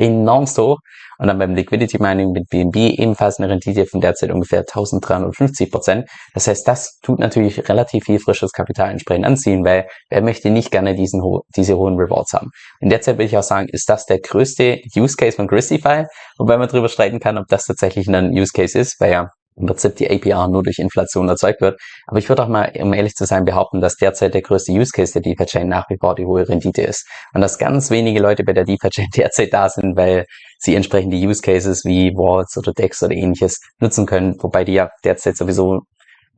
enorm 0.00 0.46
hoch. 0.46 0.78
Und 1.18 1.28
dann 1.28 1.38
beim 1.38 1.54
Liquidity 1.54 1.98
Mining 2.00 2.32
mit 2.32 2.48
BNB 2.48 2.98
ebenfalls 2.98 3.38
eine 3.38 3.50
Rendite 3.50 3.84
von 3.84 4.00
derzeit 4.00 4.30
ungefähr 4.30 4.60
1350 4.60 5.70
Prozent. 5.70 6.08
Das 6.32 6.46
heißt, 6.46 6.66
das 6.66 6.98
tut 7.02 7.18
natürlich 7.18 7.68
relativ 7.68 8.04
viel 8.04 8.18
frisches 8.18 8.52
Kapital 8.52 8.90
entsprechend 8.90 9.26
anziehen, 9.26 9.62
weil 9.62 9.86
wer 10.08 10.22
möchte 10.22 10.48
nicht 10.48 10.70
gerne 10.70 10.94
diesen 10.94 11.20
diese 11.54 11.76
hohen 11.76 11.96
Rewards 11.96 12.32
haben. 12.32 12.50
In 12.80 12.88
der 12.88 13.02
Zeit 13.02 13.16
würde 13.16 13.24
ich 13.24 13.36
auch 13.36 13.42
sagen, 13.42 13.68
ist 13.70 13.90
das 13.90 14.06
der 14.06 14.20
größte 14.20 14.80
Use 14.96 15.16
Case 15.16 15.36
von 15.36 15.46
Gristify, 15.46 16.06
wobei 16.38 16.56
man 16.56 16.68
darüber 16.68 16.88
streiten 16.88 17.20
kann, 17.20 17.36
ob 17.36 17.46
das 17.48 17.66
tatsächlich 17.66 18.08
ein 18.08 18.30
Use 18.30 18.52
Case 18.54 18.78
ist, 18.78 18.98
weil 18.98 19.12
ja 19.12 19.30
im 19.60 19.66
Prinzip 19.66 19.96
die 19.96 20.10
APR 20.10 20.48
nur 20.48 20.62
durch 20.62 20.78
Inflation 20.78 21.28
erzeugt 21.28 21.60
wird. 21.60 21.80
Aber 22.06 22.18
ich 22.18 22.28
würde 22.28 22.42
auch 22.42 22.48
mal, 22.48 22.72
um 22.80 22.92
ehrlich 22.92 23.14
zu 23.14 23.24
sein, 23.26 23.44
behaupten, 23.44 23.80
dass 23.80 23.96
derzeit 23.96 24.34
der 24.34 24.42
größte 24.42 24.72
Use 24.72 24.90
Case 24.92 25.12
der 25.12 25.22
DeFi-Chain 25.22 25.68
nach 25.68 25.88
wie 25.88 25.96
vor 26.00 26.14
die 26.14 26.24
hohe 26.24 26.48
Rendite 26.48 26.82
ist. 26.82 27.06
Und 27.34 27.40
dass 27.40 27.58
ganz 27.58 27.90
wenige 27.90 28.20
Leute 28.20 28.44
bei 28.44 28.52
der 28.52 28.64
DeFi-Chain 28.64 29.08
derzeit 29.16 29.52
da 29.52 29.68
sind, 29.68 29.96
weil 29.96 30.26
sie 30.58 30.74
entsprechende 30.74 31.16
Use 31.16 31.40
Cases 31.42 31.84
wie 31.84 32.12
Wallets 32.14 32.56
oder 32.56 32.72
Decks 32.72 33.02
oder 33.02 33.14
ähnliches 33.14 33.60
nutzen 33.80 34.06
können, 34.06 34.36
wobei 34.40 34.64
die 34.64 34.74
ja 34.74 34.90
derzeit 35.04 35.36
sowieso 35.36 35.80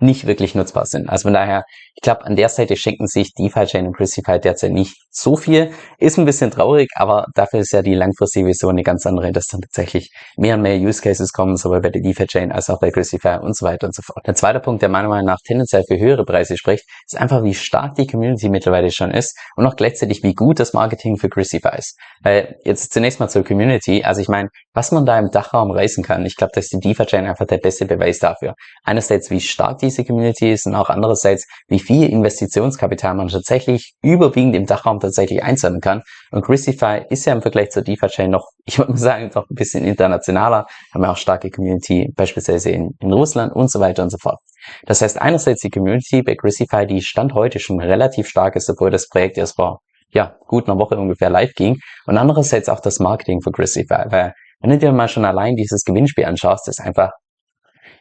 nicht 0.02 0.26
wirklich 0.26 0.54
nutzbar 0.54 0.86
sind. 0.86 1.08
Also 1.08 1.24
von 1.24 1.34
daher, 1.34 1.64
ich 1.94 2.02
glaube, 2.02 2.24
an 2.24 2.36
der 2.36 2.48
Seite 2.48 2.76
schenken 2.76 3.06
sich 3.06 3.32
DeFi-Chain 3.34 3.86
und 3.86 3.96
Crucify 3.96 4.38
derzeit 4.38 4.72
nicht 4.72 4.96
so 5.10 5.36
viel. 5.36 5.72
Ist 5.98 6.18
ein 6.18 6.24
bisschen 6.24 6.50
traurig, 6.50 6.88
aber 6.94 7.26
dafür 7.34 7.60
ist 7.60 7.72
ja 7.72 7.82
die 7.82 7.94
langfristige 7.94 8.46
Vision 8.46 8.70
eine 8.70 8.82
ganz 8.82 9.06
andere, 9.06 9.32
dass 9.32 9.46
dann 9.46 9.60
tatsächlich 9.60 10.10
mehr 10.36 10.56
und 10.56 10.62
mehr 10.62 10.76
Use 10.76 11.00
Cases 11.00 11.32
kommen, 11.32 11.56
sowohl 11.56 11.80
bei 11.80 11.90
der 11.90 12.02
DeFi-Chain 12.02 12.50
als 12.50 12.68
auch 12.68 12.80
bei 12.80 12.90
Crucify 12.90 13.38
und 13.40 13.56
so 13.56 13.64
weiter 13.64 13.86
und 13.86 13.94
so 13.94 14.02
fort. 14.02 14.26
Der 14.26 14.34
zweite 14.34 14.60
Punkt, 14.60 14.82
der 14.82 14.88
meiner 14.88 15.08
Meinung 15.08 15.26
nach 15.26 15.38
tendenziell 15.46 15.84
für 15.86 15.98
höhere 15.98 16.24
Preise 16.24 16.56
spricht, 16.56 16.84
ist 17.06 17.16
einfach, 17.16 17.44
wie 17.44 17.54
stark 17.54 17.94
die 17.94 18.06
Community 18.06 18.48
mittlerweile 18.48 18.90
schon 18.90 19.10
ist 19.10 19.38
und 19.56 19.66
auch 19.66 19.76
gleichzeitig, 19.76 20.22
wie 20.22 20.34
gut 20.34 20.58
das 20.58 20.72
Marketing 20.72 21.16
für 21.16 21.28
Crucify 21.28 21.76
ist. 21.76 21.96
Weil 22.22 22.56
jetzt 22.64 22.92
zunächst 22.92 23.20
mal 23.20 23.28
zur 23.28 23.44
Community. 23.44 24.02
Also 24.02 24.20
ich 24.20 24.28
meine, 24.28 24.48
was 24.74 24.90
man 24.90 25.06
da 25.06 25.18
im 25.18 25.30
Dachraum 25.30 25.70
reißen 25.70 26.02
kann, 26.02 26.24
ich 26.26 26.36
glaube, 26.36 26.52
dass 26.54 26.68
die 26.68 26.78
DeFi-Chain 26.78 27.26
einfach 27.26 27.46
der 27.46 27.58
beste 27.58 27.84
Beweis 27.84 28.18
dafür. 28.18 28.54
Einerseits, 28.84 29.30
wie 29.30 29.40
stark 29.40 29.78
die 29.78 29.90
diese 29.92 30.04
Community 30.04 30.56
und 30.64 30.74
auch 30.74 30.88
andererseits, 30.88 31.46
wie 31.68 31.78
viel 31.78 32.08
Investitionskapital 32.08 33.14
man 33.14 33.28
tatsächlich 33.28 33.94
überwiegend 34.02 34.56
im 34.56 34.66
Dachraum 34.66 35.00
tatsächlich 35.00 35.42
einsammeln 35.42 35.80
kann. 35.80 36.02
Und 36.30 36.44
Christify 36.44 37.02
ist 37.08 37.24
ja 37.24 37.32
im 37.32 37.42
Vergleich 37.42 37.70
zur 37.70 37.82
DeFi-Chain 37.82 38.30
noch, 38.30 38.46
ich 38.64 38.78
würde 38.78 38.96
sagen, 38.96 39.30
noch 39.34 39.48
ein 39.48 39.54
bisschen 39.54 39.84
internationaler, 39.84 40.66
haben 40.92 41.02
wir 41.02 41.10
auch 41.10 41.16
starke 41.16 41.50
Community, 41.50 42.10
beispielsweise 42.14 42.70
in, 42.70 42.90
in 43.00 43.12
Russland 43.12 43.52
und 43.54 43.70
so 43.70 43.80
weiter 43.80 44.02
und 44.02 44.10
so 44.10 44.18
fort. 44.20 44.38
Das 44.86 45.02
heißt, 45.02 45.20
einerseits 45.20 45.60
die 45.60 45.70
Community 45.70 46.22
bei 46.22 46.34
Christify, 46.34 46.86
die 46.86 47.02
Stand 47.02 47.34
heute 47.34 47.58
schon 47.58 47.80
relativ 47.80 48.28
stark 48.28 48.56
ist, 48.56 48.70
obwohl 48.70 48.90
das 48.90 49.08
Projekt 49.08 49.36
erst 49.38 49.56
vor 49.56 49.80
ja, 50.14 50.36
gut 50.46 50.68
einer 50.68 50.78
Woche 50.78 50.96
ungefähr 50.96 51.30
live 51.30 51.52
ging. 51.54 51.78
Und 52.06 52.18
andererseits 52.18 52.68
auch 52.68 52.80
das 52.80 52.98
Marketing 52.98 53.40
für 53.40 53.50
Christify, 53.50 54.04
weil 54.10 54.34
wenn 54.60 54.70
du 54.70 54.78
dir 54.78 54.92
mal 54.92 55.08
schon 55.08 55.24
allein 55.24 55.56
dieses 55.56 55.82
Gewinnspiel 55.84 56.26
anschaust, 56.26 56.68
ist 56.68 56.80
einfach 56.80 57.10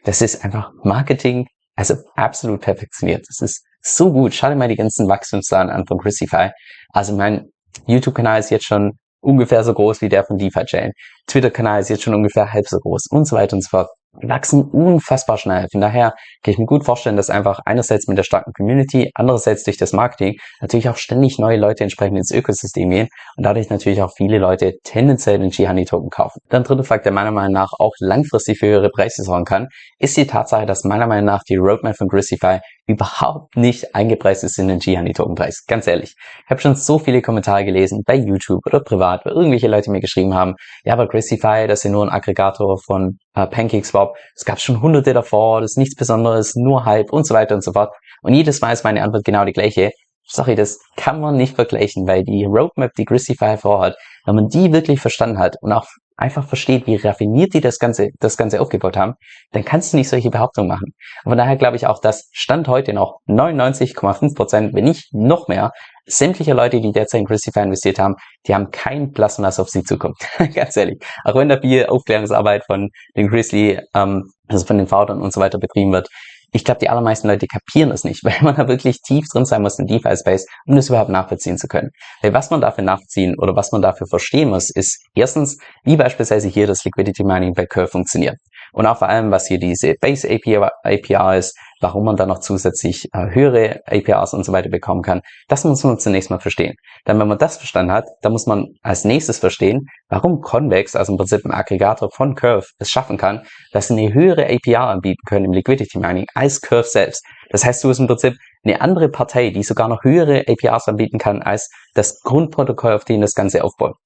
das 0.04 0.20
ist 0.20 0.44
einfach 0.44 0.72
Marketing, 0.82 1.46
also 1.76 1.96
absolut 2.14 2.60
perfektioniert. 2.60 3.24
Das 3.28 3.40
ist 3.40 3.64
so 3.80 4.12
gut. 4.12 4.34
Schau 4.34 4.48
dir 4.48 4.56
mal 4.56 4.68
die 4.68 4.76
ganzen 4.76 5.08
Wachstumszahlen 5.08 5.70
an 5.70 5.86
von 5.86 5.98
Christify. 5.98 6.50
Also 6.90 7.16
mein 7.16 7.50
YouTube-Kanal 7.86 8.40
ist 8.40 8.50
jetzt 8.50 8.66
schon 8.66 8.98
ungefähr 9.20 9.64
so 9.64 9.72
groß 9.72 10.00
wie 10.00 10.08
der 10.08 10.24
von 10.24 10.38
DeFi 10.38 10.64
Chain. 10.64 10.92
Twitter-Kanal 11.26 11.80
ist 11.80 11.88
jetzt 11.88 12.02
schon 12.02 12.14
ungefähr 12.14 12.52
halb 12.52 12.68
so 12.68 12.78
groß 12.78 13.06
und 13.10 13.26
so 13.26 13.36
weiter 13.36 13.54
und 13.54 13.62
so 13.62 13.68
fort 13.68 13.88
wachsen 14.20 14.62
unfassbar 14.62 15.38
schnell. 15.38 15.66
Von 15.72 15.80
daher 15.80 16.14
kann 16.42 16.52
ich 16.52 16.58
mir 16.58 16.66
gut 16.66 16.84
vorstellen, 16.84 17.16
dass 17.16 17.30
einfach 17.30 17.60
einerseits 17.64 18.06
mit 18.08 18.18
der 18.18 18.24
starken 18.24 18.52
Community, 18.52 19.10
andererseits 19.14 19.64
durch 19.64 19.76
das 19.76 19.92
Marketing 19.92 20.36
natürlich 20.60 20.88
auch 20.88 20.96
ständig 20.96 21.38
neue 21.38 21.56
Leute 21.56 21.82
entsprechend 21.82 22.18
ins 22.18 22.30
Ökosystem 22.30 22.90
gehen 22.90 23.08
und 23.36 23.44
dadurch 23.44 23.70
natürlich 23.70 24.02
auch 24.02 24.12
viele 24.14 24.38
Leute 24.38 24.74
tendenziell 24.84 25.38
den 25.38 25.50
G-Honey 25.50 25.84
Token 25.84 26.10
kaufen. 26.10 26.40
Dann 26.48 26.64
dritter 26.64 26.84
Fakt, 26.84 27.04
der 27.06 27.12
meiner 27.12 27.30
Meinung 27.30 27.52
nach 27.52 27.72
auch 27.78 27.92
langfristig 27.98 28.58
für 28.58 28.66
höhere 28.66 28.90
Preise 28.90 29.22
sorgen 29.22 29.44
kann, 29.44 29.68
ist 29.98 30.16
die 30.16 30.26
Tatsache, 30.26 30.66
dass 30.66 30.84
meiner 30.84 31.06
Meinung 31.06 31.26
nach 31.26 31.42
die 31.48 31.56
Roadmap 31.56 31.96
von 31.96 32.08
Grisify 32.08 32.60
überhaupt 32.86 33.56
nicht 33.56 33.94
eingepreist 33.94 34.44
ist 34.44 34.58
in 34.58 34.68
den 34.68 34.78
G-Honey 34.78 35.12
Token 35.12 35.34
Preis. 35.34 35.64
Ganz 35.66 35.86
ehrlich. 35.86 36.14
Ich 36.44 36.50
habe 36.50 36.60
schon 36.60 36.74
so 36.74 36.98
viele 36.98 37.22
Kommentare 37.22 37.64
gelesen 37.64 38.02
bei 38.04 38.16
YouTube 38.16 38.66
oder 38.66 38.80
privat, 38.80 39.24
wo 39.24 39.30
irgendwelche 39.30 39.68
Leute 39.68 39.90
mir 39.90 40.00
geschrieben 40.00 40.34
haben, 40.34 40.54
ja, 40.84 40.92
aber 40.94 41.06
Grisify, 41.06 41.66
das 41.68 41.80
ist 41.80 41.84
ja 41.84 41.90
nur 41.90 42.04
ein 42.04 42.10
Aggregator 42.10 42.78
von 42.78 43.18
äh, 43.34 43.46
PancakeSwap. 43.46 44.16
Es 44.34 44.44
gab 44.44 44.60
schon 44.60 44.82
hunderte 44.82 45.14
davor, 45.14 45.60
das 45.60 45.72
ist 45.72 45.78
nichts 45.78 45.94
Besonderes, 45.94 46.54
nur 46.56 46.84
Hype 46.84 47.12
und 47.12 47.26
so 47.26 47.34
weiter 47.34 47.54
und 47.54 47.62
so 47.62 47.72
fort. 47.72 47.94
Und 48.22 48.34
jedes 48.34 48.60
Mal 48.60 48.72
ist 48.72 48.84
meine 48.84 49.02
Antwort 49.02 49.24
genau 49.24 49.44
die 49.44 49.52
gleiche. 49.52 49.90
Sorry, 50.24 50.54
das 50.54 50.78
kann 50.96 51.20
man 51.20 51.36
nicht 51.36 51.54
vergleichen, 51.56 52.06
weil 52.06 52.24
die 52.24 52.44
Roadmap, 52.44 52.92
die 52.96 53.04
Gristify 53.04 53.56
vorhat, 53.56 53.96
wenn 54.24 54.36
man 54.36 54.48
die 54.48 54.72
wirklich 54.72 55.00
verstanden 55.00 55.38
hat 55.38 55.56
und 55.60 55.72
auch 55.72 55.86
einfach 56.16 56.46
versteht, 56.46 56.86
wie 56.86 56.96
raffiniert 56.96 57.54
die 57.54 57.60
das 57.60 57.78
Ganze, 57.78 58.10
das 58.20 58.36
Ganze 58.36 58.60
aufgebaut 58.60 58.96
haben, 58.96 59.14
dann 59.52 59.64
kannst 59.64 59.92
du 59.92 59.96
nicht 59.96 60.08
solche 60.08 60.30
Behauptungen 60.30 60.68
machen. 60.68 60.94
von 61.24 61.36
daher 61.36 61.56
glaube 61.56 61.76
ich 61.76 61.86
auch, 61.86 62.00
dass 62.00 62.28
Stand 62.32 62.68
heute 62.68 62.92
noch 62.92 63.20
99,5 63.26 64.34
Prozent, 64.34 64.74
wenn 64.74 64.84
nicht 64.84 65.12
noch 65.12 65.48
mehr, 65.48 65.72
sämtliche 66.06 66.52
Leute, 66.52 66.80
die 66.80 66.92
derzeit 66.92 67.20
in 67.20 67.26
Christify 67.26 67.60
investiert 67.60 67.98
haben, 67.98 68.16
die 68.46 68.54
haben 68.54 68.70
kein 68.70 69.12
Plasma, 69.12 69.48
was 69.48 69.60
auf 69.60 69.68
sie 69.68 69.84
zukommt. 69.84 70.16
Ganz 70.54 70.76
ehrlich. 70.76 71.02
Auch 71.24 71.34
wenn 71.34 71.48
da 71.48 71.60
viel 71.60 71.86
Aufklärungsarbeit 71.86 72.64
von 72.66 72.90
den 73.16 73.28
Grizzly, 73.28 73.80
ähm, 73.94 74.30
also 74.48 74.66
von 74.66 74.78
den 74.78 74.86
Foundern 74.88 75.22
und 75.22 75.32
so 75.32 75.40
weiter 75.40 75.58
betrieben 75.58 75.92
wird, 75.92 76.08
ich 76.52 76.64
glaube, 76.64 76.80
die 76.80 76.90
allermeisten 76.90 77.28
Leute 77.28 77.46
kapieren 77.46 77.90
das 77.90 78.04
nicht, 78.04 78.22
weil 78.24 78.40
man 78.42 78.54
da 78.54 78.68
wirklich 78.68 79.00
tief 79.02 79.24
drin 79.32 79.44
sein 79.44 79.62
muss 79.62 79.78
im 79.78 79.86
DeFi-Space, 79.86 80.46
um 80.66 80.76
das 80.76 80.88
überhaupt 80.88 81.10
nachvollziehen 81.10 81.58
zu 81.58 81.66
können. 81.66 81.90
Weil 82.20 82.32
was 82.34 82.50
man 82.50 82.60
dafür 82.60 82.84
nachziehen 82.84 83.34
oder 83.38 83.56
was 83.56 83.72
man 83.72 83.82
dafür 83.82 84.06
verstehen 84.06 84.50
muss, 84.50 84.70
ist 84.70 85.04
erstens, 85.14 85.58
wie 85.84 85.96
beispielsweise 85.96 86.48
hier 86.48 86.66
das 86.66 86.84
Liquidity 86.84 87.24
Mining 87.24 87.54
bei 87.54 87.66
Curve 87.66 87.88
funktioniert. 87.88 88.36
Und 88.72 88.86
auch 88.86 88.98
vor 88.98 89.08
allem, 89.08 89.30
was 89.30 89.46
hier 89.46 89.58
diese 89.58 89.94
Base 90.00 90.28
API 90.28 91.38
ist, 91.38 91.56
warum 91.82 92.04
man 92.04 92.16
dann 92.16 92.28
noch 92.28 92.38
zusätzlich 92.38 93.08
äh, 93.12 93.34
höhere 93.34 93.80
APRs 93.86 94.32
und 94.32 94.44
so 94.44 94.52
weiter 94.52 94.70
bekommen 94.70 95.02
kann. 95.02 95.20
Das 95.48 95.64
muss 95.64 95.84
man 95.84 95.98
zunächst 95.98 96.30
mal 96.30 96.40
verstehen. 96.40 96.74
Dann, 97.04 97.18
wenn 97.18 97.28
man 97.28 97.38
das 97.38 97.58
verstanden 97.58 97.92
hat, 97.92 98.06
dann 98.22 98.32
muss 98.32 98.46
man 98.46 98.68
als 98.82 99.04
nächstes 99.04 99.38
verstehen, 99.38 99.86
warum 100.08 100.40
Convex, 100.40 100.96
also 100.96 101.12
im 101.12 101.18
Prinzip 101.18 101.44
ein 101.44 101.52
Aggregator 101.52 102.10
von 102.10 102.34
Curve, 102.34 102.66
es 102.78 102.88
schaffen 102.88 103.18
kann, 103.18 103.42
dass 103.72 103.88
sie 103.88 103.94
eine 103.94 104.14
höhere 104.14 104.46
APR 104.48 104.88
anbieten 104.88 105.20
können 105.26 105.46
im 105.46 105.52
Liquidity 105.52 105.98
Mining 105.98 106.26
als 106.34 106.60
Curve 106.60 106.88
selbst. 106.88 107.24
Das 107.50 107.64
heißt, 107.64 107.82
du 107.84 107.88
hast 107.88 107.98
im 107.98 108.06
Prinzip 108.06 108.34
eine 108.64 108.80
andere 108.80 109.08
Partei, 109.08 109.50
die 109.50 109.62
sogar 109.62 109.88
noch 109.88 110.04
höhere 110.04 110.44
APRs 110.46 110.88
anbieten 110.88 111.18
kann 111.18 111.42
als 111.42 111.68
das 111.94 112.20
Grundprotokoll, 112.20 112.92
auf 112.94 113.04
dem 113.04 113.20
das 113.20 113.34
Ganze 113.34 113.64
aufbaut. 113.64 113.96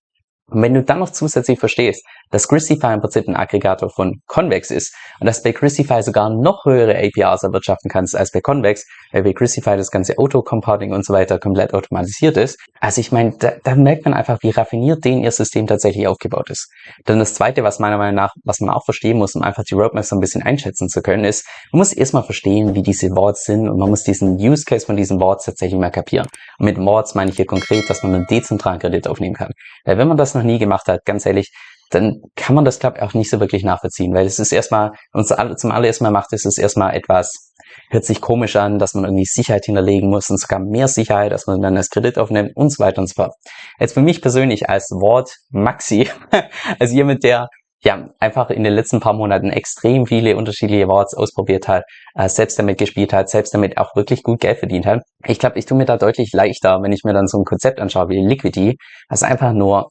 Und 0.49 0.63
wenn 0.63 0.75
du 0.75 0.83
dann 0.83 1.01
noch 1.01 1.11
zusätzlich 1.11 1.59
verstehst, 1.59 2.07
dass 2.31 2.47
Grisify 2.47 2.95
im 2.95 3.01
Prinzip 3.01 3.27
ein 3.29 3.35
Aggregator 3.35 3.91
von 3.91 4.21
Convex 4.27 4.71
ist 4.71 4.95
und 5.21 5.27
dass 5.27 5.43
bei 5.43 5.51
Grisify 5.51 6.03
sogar 6.03 6.31
noch 6.31 6.65
höhere 6.65 6.97
APRs 6.97 7.43
erwirtschaften 7.43 7.91
kannst 7.91 8.15
als 8.15 8.31
bei 8.31 8.41
Convex, 8.41 8.87
weil 9.13 9.25
bei 9.25 9.33
Grisify 9.33 9.77
das 9.77 9.91
ganze 9.91 10.19
Auto-Compounding 10.19 10.93
und 10.93 11.05
so 11.05 11.13
weiter 11.13 11.41
komplett 11.41 11.75
automatisiert 11.75 12.37
ist. 12.37 12.61
Also 12.81 13.01
ich 13.01 13.11
meine, 13.11 13.35
da, 13.39 13.55
da 13.65 13.75
merkt 13.75 14.05
man 14.05 14.15
einfach, 14.15 14.39
wie 14.43 14.51
raffiniert 14.51 15.05
denen 15.05 15.25
ihr 15.25 15.33
System 15.33 15.67
tatsächlich 15.67 16.07
aufgebaut 16.07 16.51
ist. 16.51 16.71
Dann 17.05 17.19
das 17.19 17.35
Zweite, 17.35 17.65
was 17.65 17.81
meiner 17.81 17.99
Meinung 17.99 18.15
nach, 18.15 18.33
was 18.45 18.61
man 18.61 18.71
auch 18.71 18.85
verstehen 18.85 19.19
muss, 19.19 19.35
um 19.35 19.43
einfach 19.43 19.65
die 19.65 19.75
Roadmap 19.75 20.05
so 20.05 20.15
ein 20.15 20.21
bisschen 20.21 20.43
einschätzen 20.43 20.89
zu 20.89 21.03
können, 21.03 21.25
ist, 21.25 21.45
man 21.73 21.79
muss 21.79 21.93
erstmal 21.93 22.23
verstehen, 22.23 22.75
wie 22.75 22.83
diese 22.83 23.09
Worts 23.11 23.45
sind 23.45 23.69
und 23.69 23.79
man 23.79 23.91
muss 23.91 24.05
diesen 24.05 24.37
Use 24.37 24.65
Case 24.65 24.87
von 24.87 24.97
diesen 24.97 25.21
Worts 25.21 25.47
tatsächlich 25.47 25.81
mal 25.81 25.91
kapieren. 25.91 26.27
Und 26.59 26.67
mit 26.67 26.79
Worts 26.79 27.17
meine 27.17 27.31
ich 27.31 27.37
hier 27.37 27.47
konkret, 27.47 27.89
dass 27.91 28.05
man 28.05 28.15
einen 28.15 28.27
dezentralen 28.27 28.79
Kredit 28.79 29.09
aufnehmen 29.09 29.35
kann. 29.35 29.51
Weil 29.85 29.99
wenn 29.99 30.07
man 30.07 30.17
das 30.17 30.36
noch 30.37 30.45
nie 30.45 30.59
gemacht 30.59 30.87
hat, 30.89 31.05
ganz 31.05 31.27
ehrlich, 31.27 31.51
dann 31.91 32.21
kann 32.35 32.57
man 32.57 32.65
das, 32.65 32.79
glaube 32.79 32.99
ich, 32.99 33.03
auch 33.03 33.15
nicht 33.15 33.31
so 33.31 33.41
wirklich 33.41 33.65
nachvollziehen, 33.65 34.13
weil 34.15 34.27
es 34.27 34.39
ist 34.39 34.53
erstmal, 34.53 34.93
und 35.13 35.27
zum 35.27 35.71
allerersten 35.71 36.05
Mal 36.05 36.11
macht 36.11 36.33
es 36.33 36.59
erstmal 36.59 36.95
etwas, 36.95 37.53
hört 37.91 38.05
sich 38.05 38.21
komisch 38.21 38.57
an, 38.57 38.79
dass 38.79 38.95
man 38.95 39.05
irgendwie 39.05 39.25
Sicherheit 39.25 39.65
hinterlegen 39.65 40.11
muss 40.11 40.31
und 40.31 40.41
sogar 40.41 40.61
mehr 40.61 40.89
Sicherheit, 40.89 41.33
dass 41.33 41.47
man 41.47 41.61
dann 41.61 41.77
das 41.77 41.91
Kredit 41.91 42.19
aufnimmt 42.19 42.53
und 42.57 42.71
so 42.71 42.83
weiter 42.83 43.01
und 43.01 43.09
so 43.09 43.15
fort. 43.15 43.35
Jetzt 43.79 43.95
für 43.95 44.01
mich 44.01 44.21
persönlich 44.21 44.69
als 44.69 44.91
Wort 44.91 45.37
Maxi, 45.51 46.09
als 46.79 46.93
jemand, 46.93 47.23
der 47.23 47.49
ja, 47.85 48.09
einfach 48.19 48.51
in 48.51 48.65
den 48.65 48.73
letzten 48.73 49.01
paar 49.01 49.13
Monaten 49.13 49.51
extrem 49.51 50.07
viele 50.07 50.37
unterschiedliche 50.37 50.89
Worts 50.89 51.15
ausprobiert 51.15 51.69
hat, 51.69 51.85
äh, 52.15 52.29
selbst 52.29 52.59
damit 52.59 52.79
gespielt 52.79 53.13
hat, 53.13 53.29
selbst 53.29 53.55
damit 53.55 53.79
auch 53.79 53.95
wirklich 53.95 54.23
gut 54.23 54.41
Geld 54.41 54.59
verdient 54.59 54.87
hat. 54.87 55.03
Ich 55.25 55.39
glaube, 55.39 55.59
ich 55.59 55.67
tue 55.67 55.77
mir 55.77 55.85
da 55.85 55.97
deutlich 55.97 56.31
leichter, 56.33 56.81
wenn 56.83 56.91
ich 56.91 57.05
mir 57.05 57.13
dann 57.13 57.29
so 57.29 57.39
ein 57.39 57.45
Konzept 57.45 57.79
anschaue 57.79 58.09
wie 58.09 58.27
Liquidity, 58.27 58.77
als 59.09 59.23
einfach 59.23 59.53
nur 59.53 59.91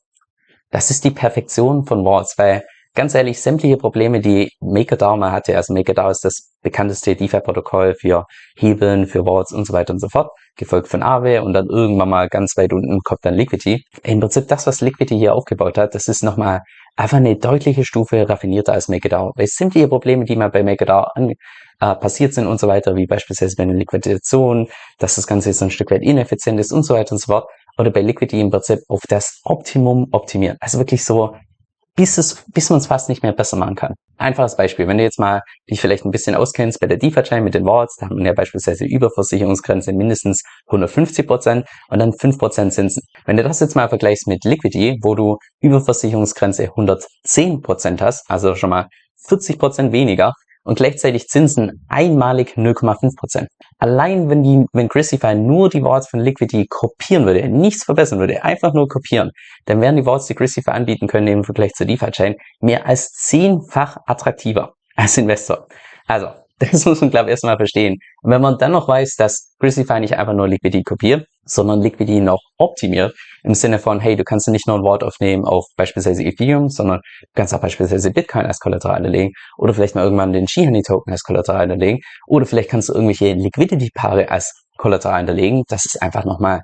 das 0.72 0.92
ist 0.92 1.04
die 1.04 1.12
Perfektion 1.12 1.86
von 1.86 2.04
Walls, 2.06 2.36
weil 2.38 2.64
ganz 2.96 3.14
ehrlich, 3.14 3.42
sämtliche 3.42 3.78
Probleme, 3.78 4.22
die 4.22 4.52
MakerDAO 4.62 5.18
mal 5.18 5.32
hatte, 5.32 5.56
also 5.56 5.74
MakerDAO 5.74 6.10
ist 6.10 6.24
das 6.24 6.54
bekannteste 6.64 7.16
DeFi-Protokoll 7.16 7.96
für 7.96 8.26
Hebeln, 8.58 9.06
für 9.06 9.26
Walls 9.26 9.52
und 9.52 9.68
so 9.68 9.74
weiter 9.74 9.94
und 9.94 10.00
so 10.00 10.08
fort, 10.08 10.30
gefolgt 10.56 10.88
von 10.88 11.04
Aave 11.04 11.44
und 11.44 11.54
dann 11.54 11.68
irgendwann 11.68 12.10
mal 12.10 12.30
ganz 12.30 12.54
weit 12.56 12.74
unten 12.74 13.00
kommt 13.04 13.20
dann 13.24 13.36
Liquidity. 13.36 13.84
Im 14.04 14.22
Prinzip 14.22 14.48
das, 14.48 14.66
was 14.66 14.82
Liquidity 14.82 15.18
hier 15.18 15.36
aufgebaut 15.36 15.78
hat, 15.78 15.94
das 15.94 16.08
ist 16.08 16.24
nochmal 16.24 16.62
einfach 16.96 17.18
eine 17.18 17.36
deutliche 17.36 17.84
Stufe 17.84 18.28
raffinierter 18.28 18.74
als 18.74 18.88
MakerDAO, 18.88 19.34
weil 19.36 19.48
sämtliche 19.48 19.90
Probleme, 19.90 20.24
die 20.24 20.38
mal 20.38 20.50
bei 20.50 20.64
MakerDAO 20.64 21.08
äh, 21.82 21.96
passiert 21.96 22.34
sind 22.34 22.48
und 22.48 22.60
so 22.60 22.68
weiter, 22.68 22.96
wie 22.96 23.06
beispielsweise 23.06 23.56
bei 23.58 23.64
einer 23.64 23.74
Liquidation, 23.74 24.70
dass 24.98 25.16
das 25.16 25.28
Ganze 25.28 25.50
jetzt 25.50 25.62
ein 25.62 25.72
Stück 25.72 25.92
weit 25.92 26.02
ineffizient 26.02 26.60
ist 26.60 26.72
und 26.72 26.84
so 26.84 26.94
weiter 26.94 27.12
und 27.12 27.20
so 27.20 27.34
fort, 27.34 27.50
oder 27.78 27.92
bei 27.92 28.02
Liquidity 28.02 28.42
im 28.42 28.52
Prinzip 28.52 28.80
auf 28.88 29.02
das 29.08 29.40
Optimum 29.44 30.08
optimieren. 30.12 30.58
Also 30.60 30.78
wirklich 30.80 31.04
so, 31.04 31.36
bis 31.96 32.18
es, 32.18 32.44
bis 32.54 32.70
man 32.70 32.80
es 32.80 32.88
fast 32.88 33.10
nicht 33.10 33.24
mehr 33.24 33.32
besser 33.32 33.58
machen 33.58 33.76
kann. 33.76 33.94
Einfaches 34.18 34.56
Beispiel, 34.56 34.88
wenn 34.88 34.98
du 34.98 35.04
jetzt 35.04 35.20
mal 35.20 35.42
dich 35.70 35.80
vielleicht 35.80 36.06
ein 36.06 36.12
bisschen 36.12 36.36
auskennst 36.36 36.80
bei 36.80 36.88
der 36.88 36.98
DeFi-Chain 36.98 37.44
mit 37.44 37.54
den 37.54 37.66
Vaults, 37.66 37.96
da 37.98 38.08
haben 38.08 38.18
wir 38.18 38.26
ja 38.26 38.34
beispielsweise 38.34 38.86
Überversicherungsgrenze 38.86 39.94
mindestens 39.94 40.44
150 40.68 41.26
Prozent 41.26 41.66
und 41.90 42.00
dann 42.00 42.12
5% 42.12 42.70
Zinsen. 42.70 43.02
Wenn 43.26 43.38
du 43.38 43.44
das 43.44 43.60
jetzt 43.60 43.76
mal 43.76 43.90
vergleichst 43.90 44.28
mit 44.28 44.44
Liquidity, 44.44 45.00
wo 45.02 45.16
du 45.16 45.38
Überversicherungsgrenze 45.62 46.64
110 46.64 47.62
Prozent 47.62 48.02
hast, 48.02 48.30
also 48.30 48.56
schon 48.56 48.70
mal 48.70 48.88
40 49.28 49.58
Prozent 49.58 49.92
weniger, 49.92 50.34
und 50.66 50.76
gleichzeitig 50.76 51.28
Zinsen 51.28 51.86
einmalig 51.88 52.58
0,5%. 52.58 53.16
Prozent. 53.16 53.48
Allein 53.78 54.30
wenn 54.30 54.44
die, 54.44 54.66
wenn 54.74 54.90
Christify 54.90 55.36
nur 55.36 55.70
die 55.70 55.82
Vaults 55.82 56.10
von 56.10 56.20
Liquidity 56.20 56.68
kopieren 56.68 57.26
würde, 57.26 57.48
nichts 57.48 57.86
verbessern 57.86 58.20
würde, 58.20 58.44
einfach 58.44 58.74
nur 58.74 58.88
kopieren, 58.88 59.32
dann 59.66 59.80
wären 59.80 59.96
die 59.96 60.06
Vaults, 60.06 60.26
die 60.26 60.36
Christify 60.36 60.72
anbieten 60.72 61.08
können 61.08 61.28
im 61.28 61.44
Vergleich 61.44 61.74
zur 61.74 61.86
DeFi-Chain, 61.86 62.36
mehr 62.60 62.86
als 62.86 63.12
zehnfach 63.12 63.98
attraktiver 64.06 64.74
als 64.96 65.18
Investor. 65.18 65.68
Also, 66.08 66.28
das 66.60 66.86
muss 66.86 67.02
man, 67.02 67.12
glaube 67.12 67.28
ich, 67.28 67.32
erstmal 67.32 67.58
verstehen. 67.58 67.98
Und 68.22 68.32
wenn 68.32 68.42
man 68.42 68.58
dann 68.58 68.72
noch 68.72 68.88
weiß, 68.88 69.16
dass 69.16 69.56
Grisify 69.60 70.00
nicht 70.00 70.18
einfach 70.18 70.34
nur 70.34 70.48
Liquidity 70.48 70.84
kopiert, 70.84 71.28
sondern 71.46 71.82
Liquidity 71.82 72.20
noch 72.20 72.42
optimiert, 72.58 73.14
im 73.44 73.54
Sinne 73.54 73.80
von, 73.80 74.00
hey, 74.00 74.16
du 74.16 74.24
kannst 74.24 74.48
nicht 74.48 74.68
nur 74.68 74.78
ein 74.78 74.84
Wort 74.84 75.04
aufnehmen 75.04 75.46
auf 75.46 75.66
beispielsweise 75.78 76.24
Ethereum, 76.24 76.70
sondern 76.70 77.02
du 77.22 77.28
kannst 77.36 77.54
auch 77.54 77.62
beispielsweise 77.62 78.12
Bitcoin 78.12 78.46
als 78.46 78.60
Kollateral 78.60 78.96
hinterlegen 78.96 79.34
oder 79.58 79.74
vielleicht 79.74 79.96
mal 79.96 80.04
irgendwann 80.04 80.34
den 80.34 80.48
Shihani 80.48 80.82
Token 80.82 81.12
als 81.12 81.22
Kollateral 81.22 81.62
hinterlegen 81.62 82.00
oder 82.28 82.46
vielleicht 82.46 82.70
kannst 82.70 82.90
du 82.90 82.94
irgendwelche 82.94 83.34
Liquidity-Paare 83.34 84.30
als 84.30 84.52
Kollateral 84.78 85.18
hinterlegen. 85.18 85.64
Das 85.68 85.86
ist 85.86 86.02
einfach 86.02 86.26
nochmal, 86.26 86.62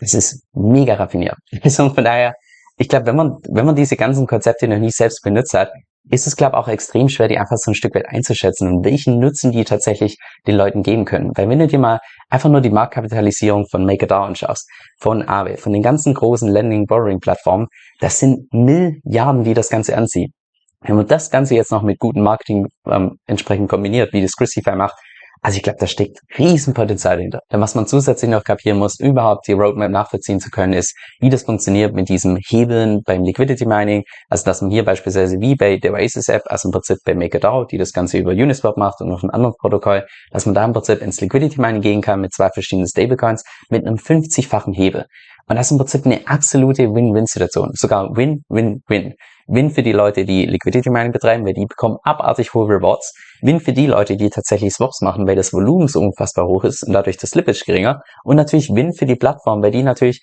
das 0.00 0.14
ist 0.14 0.42
mega 0.52 0.94
raffiniert. 0.94 1.36
Also 1.64 1.88
von 1.88 2.04
daher, 2.04 2.34
ich 2.76 2.88
glaube, 2.88 3.06
wenn 3.06 3.16
man, 3.16 3.38
wenn 3.48 3.66
man 3.66 3.74
diese 3.74 3.96
ganzen 3.96 4.26
Konzepte 4.26 4.68
noch 4.68 4.78
nie 4.78 4.90
selbst 4.90 5.22
benutzt 5.22 5.54
hat, 5.54 5.70
ist 6.10 6.26
es, 6.26 6.36
glaube 6.36 6.56
ich, 6.56 6.58
auch 6.58 6.68
extrem 6.68 7.08
schwer, 7.08 7.28
die 7.28 7.38
einfach 7.38 7.56
so 7.56 7.70
ein 7.70 7.74
Stück 7.74 7.94
weit 7.94 8.08
einzuschätzen 8.08 8.68
und 8.68 8.84
welchen 8.84 9.18
Nutzen 9.18 9.52
die 9.52 9.64
tatsächlich 9.64 10.18
den 10.46 10.56
Leuten 10.56 10.82
geben 10.82 11.04
können. 11.04 11.32
Weil 11.34 11.48
wenn 11.48 11.58
du 11.58 11.66
dir 11.66 11.78
mal 11.78 12.00
einfach 12.30 12.48
nur 12.48 12.60
die 12.60 12.70
Marktkapitalisierung 12.70 13.66
von 13.70 13.84
MakerDAO 13.84 14.24
anschaust, 14.24 14.68
von 15.00 15.26
Aave, 15.26 15.56
von 15.56 15.72
den 15.72 15.82
ganzen 15.82 16.14
großen 16.14 16.48
Lending-Borrowing-Plattformen, 16.48 17.66
das 18.00 18.18
sind 18.18 18.52
Milliarden, 18.52 19.44
die 19.44 19.54
das 19.54 19.68
Ganze 19.68 19.96
anziehen. 19.96 20.32
Wenn 20.80 20.96
man 20.96 21.06
das 21.06 21.30
Ganze 21.30 21.56
jetzt 21.56 21.72
noch 21.72 21.82
mit 21.82 21.98
gutem 21.98 22.22
Marketing 22.22 22.66
ähm, 22.86 23.16
entsprechend 23.26 23.68
kombiniert, 23.68 24.12
wie 24.12 24.22
das 24.22 24.36
Christify 24.36 24.76
macht, 24.76 24.94
also 25.42 25.56
ich 25.56 25.62
glaube, 25.62 25.78
da 25.80 25.86
steckt 25.86 26.18
Riesenpotenzial 26.38 27.16
dahinter. 27.16 27.40
Denn 27.52 27.60
was 27.60 27.74
man 27.74 27.86
zusätzlich 27.86 28.30
noch 28.30 28.44
kapieren 28.44 28.78
muss, 28.78 28.98
überhaupt 28.98 29.46
die 29.46 29.52
Roadmap 29.52 29.90
nachvollziehen 29.90 30.40
zu 30.40 30.50
können, 30.50 30.72
ist, 30.72 30.96
wie 31.20 31.30
das 31.30 31.44
funktioniert 31.44 31.94
mit 31.94 32.08
diesem 32.08 32.38
Hebeln 32.48 33.02
beim 33.04 33.22
Liquidity 33.22 33.66
Mining. 33.66 34.04
Also 34.28 34.44
dass 34.44 34.62
man 34.62 34.70
hier 34.70 34.84
beispielsweise 34.84 35.40
wie 35.40 35.54
bei 35.54 35.76
der 35.76 35.92
Oasis 35.92 36.28
App, 36.28 36.42
also 36.46 36.68
im 36.68 36.72
Prinzip 36.72 36.98
bei 37.04 37.14
MakerDAO, 37.14 37.64
die 37.64 37.78
das 37.78 37.92
Ganze 37.92 38.18
über 38.18 38.32
Uniswap 38.32 38.76
macht 38.76 39.00
und 39.00 39.08
noch 39.08 39.22
ein 39.22 39.30
anderes 39.30 39.56
Protokoll, 39.58 40.06
dass 40.30 40.46
man 40.46 40.54
da 40.54 40.64
im 40.64 40.72
Prinzip 40.72 41.00
ins 41.00 41.20
Liquidity 41.20 41.60
Mining 41.60 41.82
gehen 41.82 42.00
kann 42.02 42.20
mit 42.20 42.32
zwei 42.32 42.50
verschiedenen 42.50 42.88
Stablecoins 42.88 43.44
mit 43.70 43.86
einem 43.86 43.96
50-fachen 43.96 44.74
Hebel. 44.74 45.06
Und 45.48 45.56
das 45.56 45.66
ist 45.66 45.72
im 45.72 45.78
Prinzip 45.78 46.04
eine 46.04 46.26
absolute 46.26 46.94
Win-Win-Situation. 46.94 47.70
Sogar 47.72 48.14
Win-Win-Win. 48.14 49.14
Win 49.50 49.70
für 49.70 49.82
die 49.82 49.92
Leute, 49.92 50.26
die 50.26 50.44
Liquidity 50.44 50.90
Mining 50.90 51.10
betreiben, 51.10 51.46
weil 51.46 51.54
die 51.54 51.64
bekommen 51.64 51.96
abartig 52.02 52.52
hohe 52.52 52.68
Rewards. 52.68 53.14
Win 53.40 53.60
für 53.60 53.72
die 53.72 53.86
Leute, 53.86 54.18
die 54.18 54.28
tatsächlich 54.28 54.74
Swaps 54.74 55.00
machen, 55.00 55.26
weil 55.26 55.36
das 55.36 55.54
Volumen 55.54 55.88
so 55.88 56.00
unfassbar 56.00 56.46
hoch 56.46 56.64
ist 56.64 56.86
und 56.86 56.92
dadurch 56.92 57.16
das 57.16 57.30
Slippage 57.30 57.64
geringer. 57.64 58.02
Und 58.24 58.36
natürlich 58.36 58.68
Win 58.68 58.92
für 58.92 59.06
die 59.06 59.16
Plattform, 59.16 59.62
weil 59.62 59.70
die 59.70 59.82
natürlich 59.82 60.20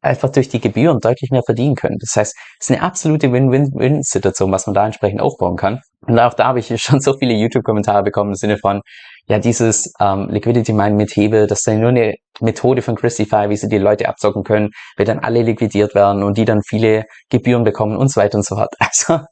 einfach 0.00 0.30
durch 0.30 0.48
die 0.48 0.60
Gebühren 0.60 1.00
deutlich 1.00 1.32
mehr 1.32 1.42
verdienen 1.44 1.74
können. 1.74 1.96
Das 1.98 2.14
heißt, 2.14 2.36
es 2.60 2.68
ist 2.68 2.70
eine 2.70 2.82
absolute 2.84 3.32
Win-Win-Win-Situation, 3.32 4.52
was 4.52 4.66
man 4.66 4.74
da 4.74 4.86
entsprechend 4.86 5.20
aufbauen 5.20 5.56
kann. 5.56 5.80
Und 6.10 6.18
auch 6.18 6.34
da 6.34 6.46
habe 6.46 6.58
ich 6.58 6.66
schon 6.82 7.00
so 7.00 7.14
viele 7.16 7.34
YouTube-Kommentare 7.34 8.02
bekommen 8.02 8.30
im 8.30 8.34
Sinne 8.34 8.58
von, 8.58 8.80
ja, 9.28 9.38
dieses 9.38 9.92
ähm, 10.00 10.28
Liquidity 10.28 10.72
Mine 10.72 10.96
mit 10.96 11.14
Hebel, 11.14 11.46
das 11.46 11.60
ist 11.60 11.66
ja 11.66 11.74
nur 11.74 11.90
eine 11.90 12.14
Methode 12.40 12.82
von 12.82 12.96
Christify, 12.96 13.48
wie 13.48 13.56
sie 13.56 13.68
die 13.68 13.78
Leute 13.78 14.08
abzocken 14.08 14.42
können, 14.42 14.70
weil 14.96 15.06
dann 15.06 15.20
alle 15.20 15.42
liquidiert 15.42 15.94
werden 15.94 16.24
und 16.24 16.36
die 16.36 16.44
dann 16.44 16.62
viele 16.66 17.04
Gebühren 17.30 17.62
bekommen 17.62 17.96
und 17.96 18.10
so 18.10 18.20
weiter 18.20 18.38
und 18.38 18.44
so 18.44 18.56
fort. 18.56 18.70
Also, 18.80 19.24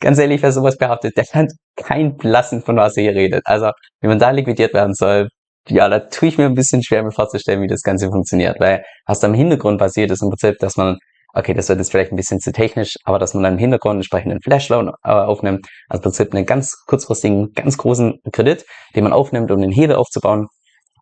ganz 0.00 0.18
ehrlich, 0.18 0.42
wer 0.42 0.52
sowas 0.52 0.78
behauptet, 0.78 1.16
der 1.18 1.26
kann 1.26 1.48
kein 1.76 2.16
Blassen 2.16 2.62
von 2.62 2.76
was 2.76 2.96
er 2.96 3.02
hier 3.02 3.14
redet. 3.14 3.42
Also, 3.44 3.70
wenn 4.00 4.08
man 4.08 4.18
da 4.18 4.30
liquidiert 4.30 4.72
werden 4.72 4.94
soll, 4.94 5.28
ja, 5.68 5.88
da 5.88 6.00
tue 6.00 6.28
ich 6.28 6.38
mir 6.38 6.46
ein 6.46 6.54
bisschen 6.54 6.82
schwer, 6.82 7.02
mir 7.02 7.12
vorzustellen, 7.12 7.60
wie 7.60 7.68
das 7.68 7.82
Ganze 7.82 8.08
funktioniert, 8.08 8.58
weil 8.58 8.82
was 9.06 9.20
da 9.20 9.28
im 9.28 9.34
Hintergrund 9.34 9.78
passiert, 9.78 10.10
ist 10.10 10.22
im 10.22 10.30
Prinzip, 10.30 10.58
dass 10.60 10.76
man 10.76 10.96
okay, 11.34 11.54
das 11.54 11.68
wird 11.68 11.78
jetzt 11.78 11.90
vielleicht 11.90 12.12
ein 12.12 12.16
bisschen 12.16 12.40
zu 12.40 12.52
technisch, 12.52 12.96
aber 13.04 13.18
dass 13.18 13.34
man 13.34 13.42
dann 13.42 13.54
im 13.54 13.58
Hintergrund 13.58 13.96
entsprechend 13.96 14.32
einen 14.32 14.42
Flashloan 14.42 14.88
äh, 15.04 15.10
aufnimmt, 15.10 15.66
also 15.88 16.00
im 16.00 16.02
Prinzip 16.02 16.34
einen 16.34 16.46
ganz 16.46 16.84
kurzfristigen, 16.86 17.52
ganz 17.54 17.76
großen 17.78 18.20
Kredit, 18.32 18.64
den 18.94 19.04
man 19.04 19.12
aufnimmt, 19.12 19.50
um 19.50 19.60
den 19.60 19.72
Hebel 19.72 19.96
aufzubauen 19.96 20.48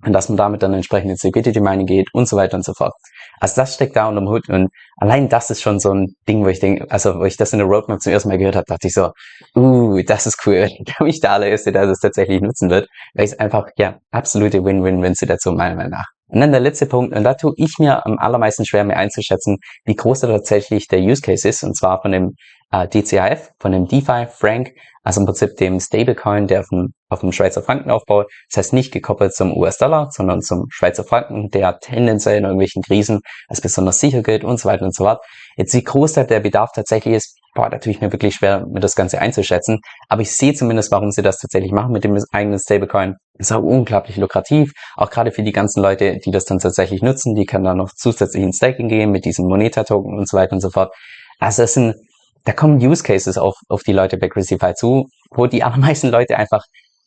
und 0.04 0.12
dass 0.12 0.28
man 0.28 0.36
damit 0.38 0.62
dann 0.62 0.72
entsprechend 0.72 1.10
ins 1.10 1.22
Liquidity 1.22 1.60
Mining 1.60 1.86
geht 1.86 2.08
und 2.14 2.28
so 2.28 2.36
weiter 2.36 2.56
und 2.56 2.64
so 2.64 2.72
fort. 2.74 2.92
Also 3.40 3.56
das 3.56 3.74
steckt 3.74 3.96
da 3.96 4.08
unterm 4.08 4.28
Hut 4.28 4.48
und 4.48 4.68
allein 4.96 5.28
das 5.28 5.50
ist 5.50 5.62
schon 5.62 5.78
so 5.78 5.92
ein 5.92 6.14
Ding, 6.28 6.44
wo 6.44 6.48
ich 6.48 6.60
denke, 6.60 6.90
also 6.90 7.20
wo 7.20 7.24
ich 7.24 7.36
das 7.36 7.52
in 7.52 7.58
der 7.58 7.68
Roadmap 7.68 8.00
zum 8.00 8.12
ersten 8.12 8.28
Mal 8.28 8.38
gehört 8.38 8.56
habe, 8.56 8.66
dachte 8.66 8.86
ich 8.86 8.94
so, 8.94 9.10
uh, 9.56 10.02
das 10.02 10.26
ist 10.26 10.46
cool. 10.46 10.68
Ich 10.80 10.84
glaube 10.84 11.10
ich 11.10 11.20
der 11.20 11.32
allererste, 11.32 11.72
der 11.72 11.86
das 11.86 12.00
tatsächlich 12.00 12.40
nutzen 12.40 12.70
wird, 12.70 12.88
weil 13.14 13.24
es 13.24 13.38
einfach, 13.38 13.68
ja, 13.76 13.98
absolute 14.10 14.64
Win-Win-Win-Situation 14.64 15.56
meiner 15.56 15.76
Meinung 15.76 15.92
nach. 15.92 16.06
Und 16.30 16.40
dann 16.40 16.52
der 16.52 16.60
letzte 16.60 16.86
Punkt, 16.86 17.14
und 17.14 17.24
da 17.24 17.34
tue 17.34 17.52
ich 17.56 17.76
mir 17.78 18.06
am 18.06 18.18
allermeisten 18.18 18.64
schwer, 18.64 18.84
mir 18.84 18.96
einzuschätzen, 18.96 19.58
wie 19.84 19.94
groß 19.94 20.20
da 20.20 20.28
tatsächlich 20.28 20.86
der 20.88 21.00
Use 21.00 21.22
Case 21.22 21.48
ist, 21.48 21.62
und 21.62 21.76
zwar 21.76 22.00
von 22.00 22.12
dem 22.12 22.34
äh, 22.70 22.88
DCAF, 22.88 23.50
von 23.58 23.72
dem 23.72 23.86
DeFi 23.88 24.26
Frank, 24.30 24.72
also 25.02 25.20
im 25.20 25.26
Prinzip 25.26 25.56
dem 25.56 25.80
Stablecoin, 25.80 26.46
der 26.46 26.60
auf 26.60 26.68
dem, 26.68 26.92
auf 27.08 27.20
dem 27.20 27.32
Schweizer 27.32 27.62
Franken 27.62 27.90
aufbaut. 27.90 28.30
Das 28.50 28.58
heißt 28.58 28.72
nicht 28.74 28.92
gekoppelt 28.92 29.34
zum 29.34 29.56
US-Dollar, 29.56 30.10
sondern 30.10 30.42
zum 30.42 30.66
Schweizer 30.68 31.04
Franken, 31.04 31.48
der 31.48 31.78
tendenziell 31.78 32.38
in 32.38 32.44
irgendwelchen 32.44 32.82
Krisen 32.82 33.20
als 33.48 33.60
besonders 33.60 33.98
sicher 33.98 34.22
gilt 34.22 34.44
und 34.44 34.60
so 34.60 34.68
weiter 34.68 34.84
und 34.84 34.94
so 34.94 35.04
fort. 35.04 35.24
Jetzt 35.60 35.74
wie 35.74 35.84
groß 35.84 36.14
der 36.14 36.40
Bedarf 36.40 36.70
tatsächlich 36.74 37.16
ist, 37.16 37.38
boah, 37.54 37.68
da 37.68 37.76
tue 37.76 37.92
ich 37.92 38.00
mir 38.00 38.10
wirklich 38.10 38.34
schwer, 38.34 38.64
mir 38.66 38.80
das 38.80 38.94
Ganze 38.94 39.20
einzuschätzen. 39.20 39.80
Aber 40.08 40.22
ich 40.22 40.34
sehe 40.34 40.54
zumindest, 40.54 40.90
warum 40.90 41.10
sie 41.10 41.20
das 41.20 41.36
tatsächlich 41.36 41.70
machen 41.70 41.92
mit 41.92 42.02
dem 42.02 42.16
eigenen 42.32 42.58
Stablecoin. 42.58 43.16
Ist 43.34 43.52
auch 43.52 43.62
unglaublich 43.62 44.16
lukrativ. 44.16 44.72
Auch 44.96 45.10
gerade 45.10 45.32
für 45.32 45.42
die 45.42 45.52
ganzen 45.52 45.82
Leute, 45.82 46.16
die 46.24 46.30
das 46.30 46.46
dann 46.46 46.60
tatsächlich 46.60 47.02
nutzen, 47.02 47.34
die 47.34 47.44
können 47.44 47.64
dann 47.64 47.76
noch 47.76 47.90
zusätzlich 47.94 48.42
in 48.42 48.54
Staking 48.54 48.88
gehen 48.88 49.10
mit 49.10 49.26
diesem 49.26 49.48
Moneta-Token 49.48 50.18
und 50.18 50.26
so 50.26 50.38
weiter 50.38 50.54
und 50.54 50.62
so 50.62 50.70
fort. 50.70 50.94
Also 51.38 51.64
es 51.64 51.74
sind, 51.74 51.94
da 52.44 52.54
kommen 52.54 52.78
Use 52.78 53.02
Cases 53.02 53.36
auf, 53.36 53.56
auf 53.68 53.82
die 53.82 53.92
Leute 53.92 54.16
bei 54.16 54.30
Crucify 54.30 54.72
zu, 54.72 55.08
wo 55.30 55.46
die 55.46 55.62
allermeisten 55.62 56.08
Leute 56.08 56.38
einfach 56.38 56.62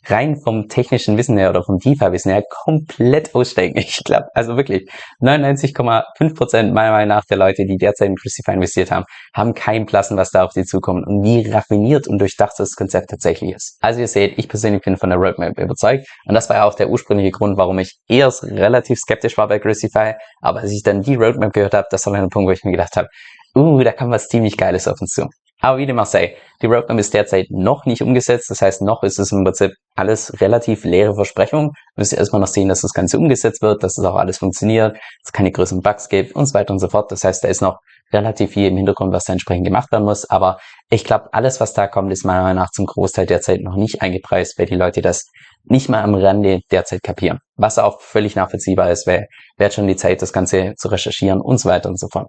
rein 0.06 0.38
vom 0.38 0.68
technischen 0.68 1.18
Wissen 1.18 1.38
her 1.38 1.50
oder 1.50 1.64
vom 1.64 1.78
DeFi-Wissen 1.78 2.32
her 2.32 2.44
komplett 2.50 3.34
aussteigen. 3.36 3.78
Ich 3.94 4.04
glaube, 4.04 4.28
also 4.34 4.58
wirklich 4.58 4.90
99,5 5.22 6.36
Prozent 6.36 6.74
meiner 6.74 6.92
Meinung 6.92 7.10
nach 7.10 7.26
der 7.26 7.38
Leute, 7.38 7.66
die 7.66 7.78
derzeit 7.78 8.10
in 8.10 8.16
Crucify 8.16 8.54
investiert 8.54 8.92
haben, 8.92 9.06
haben 9.34 9.54
keinen 9.54 9.86
Plassen, 9.86 10.18
was 10.18 10.32
da 10.32 10.44
auf 10.44 10.52
sie 10.52 10.64
zukommt 10.64 11.06
und 11.06 11.24
wie 11.24 11.50
raffiniert 11.50 12.08
und 12.08 12.20
durchdacht 12.20 12.54
das 12.58 12.76
Konzept 12.76 13.10
tatsächlich 13.10 13.54
ist. 13.56 13.78
Also 13.82 14.00
ihr 14.00 14.08
seht, 14.08 14.38
ich 14.38 14.50
persönlich 14.50 14.82
bin 14.82 14.98
von 14.98 15.10
der 15.10 15.20
Roadmap 15.20 15.60
überzeugt 15.60 16.08
und 16.26 16.34
das 16.34 16.50
war 16.50 16.58
ja 16.58 16.64
auch 16.66 16.76
der 16.76 16.90
ursprüngliche 16.90 17.32
Grund, 17.32 17.58
warum 17.58 17.80
ich 17.80 18.00
erst 18.08 18.44
relativ 18.44 19.00
skeptisch 19.00 19.38
war 19.38 19.48
bei 19.48 19.60
Crucify, 19.60 20.14
aber 20.42 20.62
als 20.62 20.72
ich 20.72 20.84
dann 20.84 21.02
die 21.02 21.16
Roadmap 21.16 21.54
gehört 21.54 21.74
habe, 21.74 21.88
das 21.92 22.06
war 22.06 22.14
ein 22.14 22.30
Punkt, 22.30 22.48
wo 22.48 22.52
ich 22.52 22.64
mir 22.64 22.72
gedacht 22.72 22.96
habe, 22.96 23.08
uh, 23.56 23.84
da 23.84 23.92
kam 23.92 24.12
was 24.12 24.28
ziemlich 24.28 24.58
Geiles 24.58 24.88
auf 24.88 25.00
uns 25.00 25.12
zu. 25.12 25.28
Aber 25.64 25.78
wie 25.78 25.86
dem 25.86 25.98
auch 25.98 26.06
sei, 26.06 26.36
die 26.62 26.66
Roadmap 26.66 27.00
ist 27.00 27.14
derzeit 27.14 27.46
noch 27.50 27.86
nicht 27.86 28.02
umgesetzt. 28.02 28.50
Das 28.50 28.62
heißt, 28.62 28.82
noch 28.82 29.02
ist 29.02 29.18
es 29.18 29.32
im 29.32 29.46
Prinzip 29.46 29.72
alles 29.96 30.42
relativ 30.42 30.84
leere 30.84 31.16
Versprechungen. 31.16 31.70
Wir 31.96 32.02
müssen 32.02 32.18
erstmal 32.18 32.42
noch 32.42 32.50
sehen, 32.50 32.68
dass 32.68 32.82
das 32.82 32.92
Ganze 32.92 33.18
umgesetzt 33.18 33.62
wird, 33.62 33.82
dass 33.82 33.98
es 33.98 34.04
auch 34.04 34.16
alles 34.16 34.40
funktioniert, 34.40 34.96
dass 34.96 35.02
es 35.28 35.32
keine 35.32 35.54
größeren 35.54 35.82
Bugs 35.82 36.10
gibt 36.10 36.36
und 36.36 36.48
so 36.48 36.54
weiter 36.54 36.74
und 36.74 36.80
so 36.80 36.90
fort. 36.90 37.10
Das 37.14 37.24
heißt, 37.24 37.46
da 37.46 37.48
ist 37.48 37.62
noch 37.62 37.78
relativ 38.12 38.52
viel 38.52 38.68
im 38.68 38.76
Hintergrund, 38.76 39.14
was 39.14 39.24
da 39.24 39.32
entsprechend 39.32 39.66
gemacht 39.66 39.90
werden 39.94 40.04
muss. 40.04 40.30
Aber 40.30 40.58
ich 40.90 41.06
glaube, 41.06 41.30
alles, 41.32 41.62
was 41.62 41.74
da 41.74 41.88
kommt, 41.88 42.12
ist 42.12 42.26
meiner 42.26 42.42
Meinung 42.42 42.62
nach 42.62 42.72
zum 42.72 42.86
Großteil 42.86 43.26
derzeit 43.26 43.62
noch 43.62 43.78
nicht 43.78 44.02
eingepreist, 44.02 44.60
weil 44.60 44.66
die 44.66 44.76
Leute 44.76 45.02
das 45.02 45.28
nicht 45.64 45.88
mal 45.88 46.04
am 46.04 46.14
Rande 46.14 46.60
derzeit 46.72 47.04
kapieren. 47.04 47.40
Was 47.56 47.80
auch 47.80 48.02
völlig 48.02 48.36
nachvollziehbar 48.36 48.92
ist, 48.92 49.08
weil 49.08 49.28
wer 49.56 49.68
hat 49.68 49.74
schon 49.74 49.88
die 49.88 49.96
Zeit, 49.96 50.22
das 50.22 50.34
Ganze 50.34 50.74
zu 50.76 50.90
recherchieren 50.90 51.40
und 51.40 51.58
so 51.60 51.70
weiter 51.70 51.88
und 51.88 51.98
so 51.98 52.10
fort. 52.12 52.28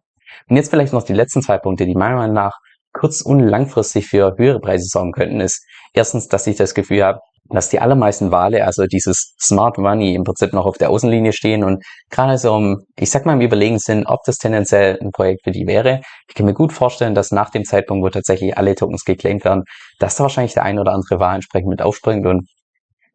Und 0.48 0.54
jetzt 0.54 0.70
vielleicht 0.70 0.92
noch 0.92 1.02
die 1.02 1.14
letzten 1.14 1.42
zwei 1.42 1.58
Punkte, 1.58 1.84
die 1.84 1.96
meiner 1.96 2.14
Meinung 2.14 2.36
nach 2.36 2.58
kurz- 2.94 3.20
und 3.20 3.40
langfristig 3.40 4.06
für 4.06 4.34
höhere 4.38 4.60
Preise 4.60 4.86
sorgen 4.86 5.12
könnten, 5.12 5.40
ist 5.40 5.62
erstens, 5.92 6.28
dass 6.28 6.46
ich 6.46 6.56
das 6.56 6.74
Gefühl 6.74 7.04
habe, 7.04 7.20
dass 7.50 7.68
die 7.68 7.80
allermeisten 7.80 8.30
Wale, 8.30 8.64
also 8.64 8.86
dieses 8.86 9.34
Smart 9.38 9.76
Money 9.76 10.14
im 10.14 10.24
Prinzip 10.24 10.54
noch 10.54 10.64
auf 10.64 10.78
der 10.78 10.88
Außenlinie 10.88 11.34
stehen 11.34 11.62
und 11.62 11.84
gerade 12.10 12.38
so 12.38 12.54
um, 12.54 12.78
ich 12.98 13.10
sag 13.10 13.26
mal, 13.26 13.34
im 13.34 13.42
Überlegen 13.42 13.78
sind, 13.78 14.06
ob 14.06 14.20
das 14.24 14.38
tendenziell 14.38 14.98
ein 15.02 15.10
Projekt 15.10 15.42
für 15.44 15.50
die 15.50 15.66
wäre. 15.66 16.00
Ich 16.28 16.34
kann 16.34 16.46
mir 16.46 16.54
gut 16.54 16.72
vorstellen, 16.72 17.14
dass 17.14 17.32
nach 17.32 17.50
dem 17.50 17.64
Zeitpunkt, 17.64 18.02
wo 18.02 18.08
tatsächlich 18.08 18.56
alle 18.56 18.74
Tokens 18.74 19.04
geclaimed 19.04 19.44
werden, 19.44 19.64
dass 19.98 20.16
da 20.16 20.22
wahrscheinlich 20.22 20.54
der 20.54 20.62
ein 20.62 20.78
oder 20.78 20.92
andere 20.92 21.20
Wal 21.20 21.34
entsprechend 21.34 21.68
mit 21.68 21.82
aufspringt 21.82 22.26
und 22.26 22.48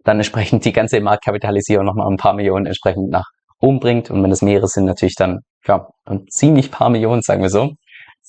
dann 0.03 0.17
entsprechend 0.17 0.63
die 0.63 0.73
ganze 0.73 1.01
Marktkapitalisierung 1.01 1.85
nochmal 1.85 2.07
ein 2.07 2.17
paar 2.17 2.33
Millionen 2.33 2.67
entsprechend 2.67 3.09
nach 3.09 3.25
oben 3.59 3.79
bringt. 3.79 4.11
Und 4.11 4.23
wenn 4.23 4.31
es 4.31 4.43
mehrere 4.43 4.67
sind, 4.67 4.85
natürlich 4.85 5.15
dann, 5.15 5.39
ja, 5.65 5.87
ein 6.05 6.25
ziemlich 6.29 6.71
paar 6.71 6.89
Millionen, 6.89 7.21
sagen 7.23 7.41
wir 7.41 7.49
so 7.49 7.71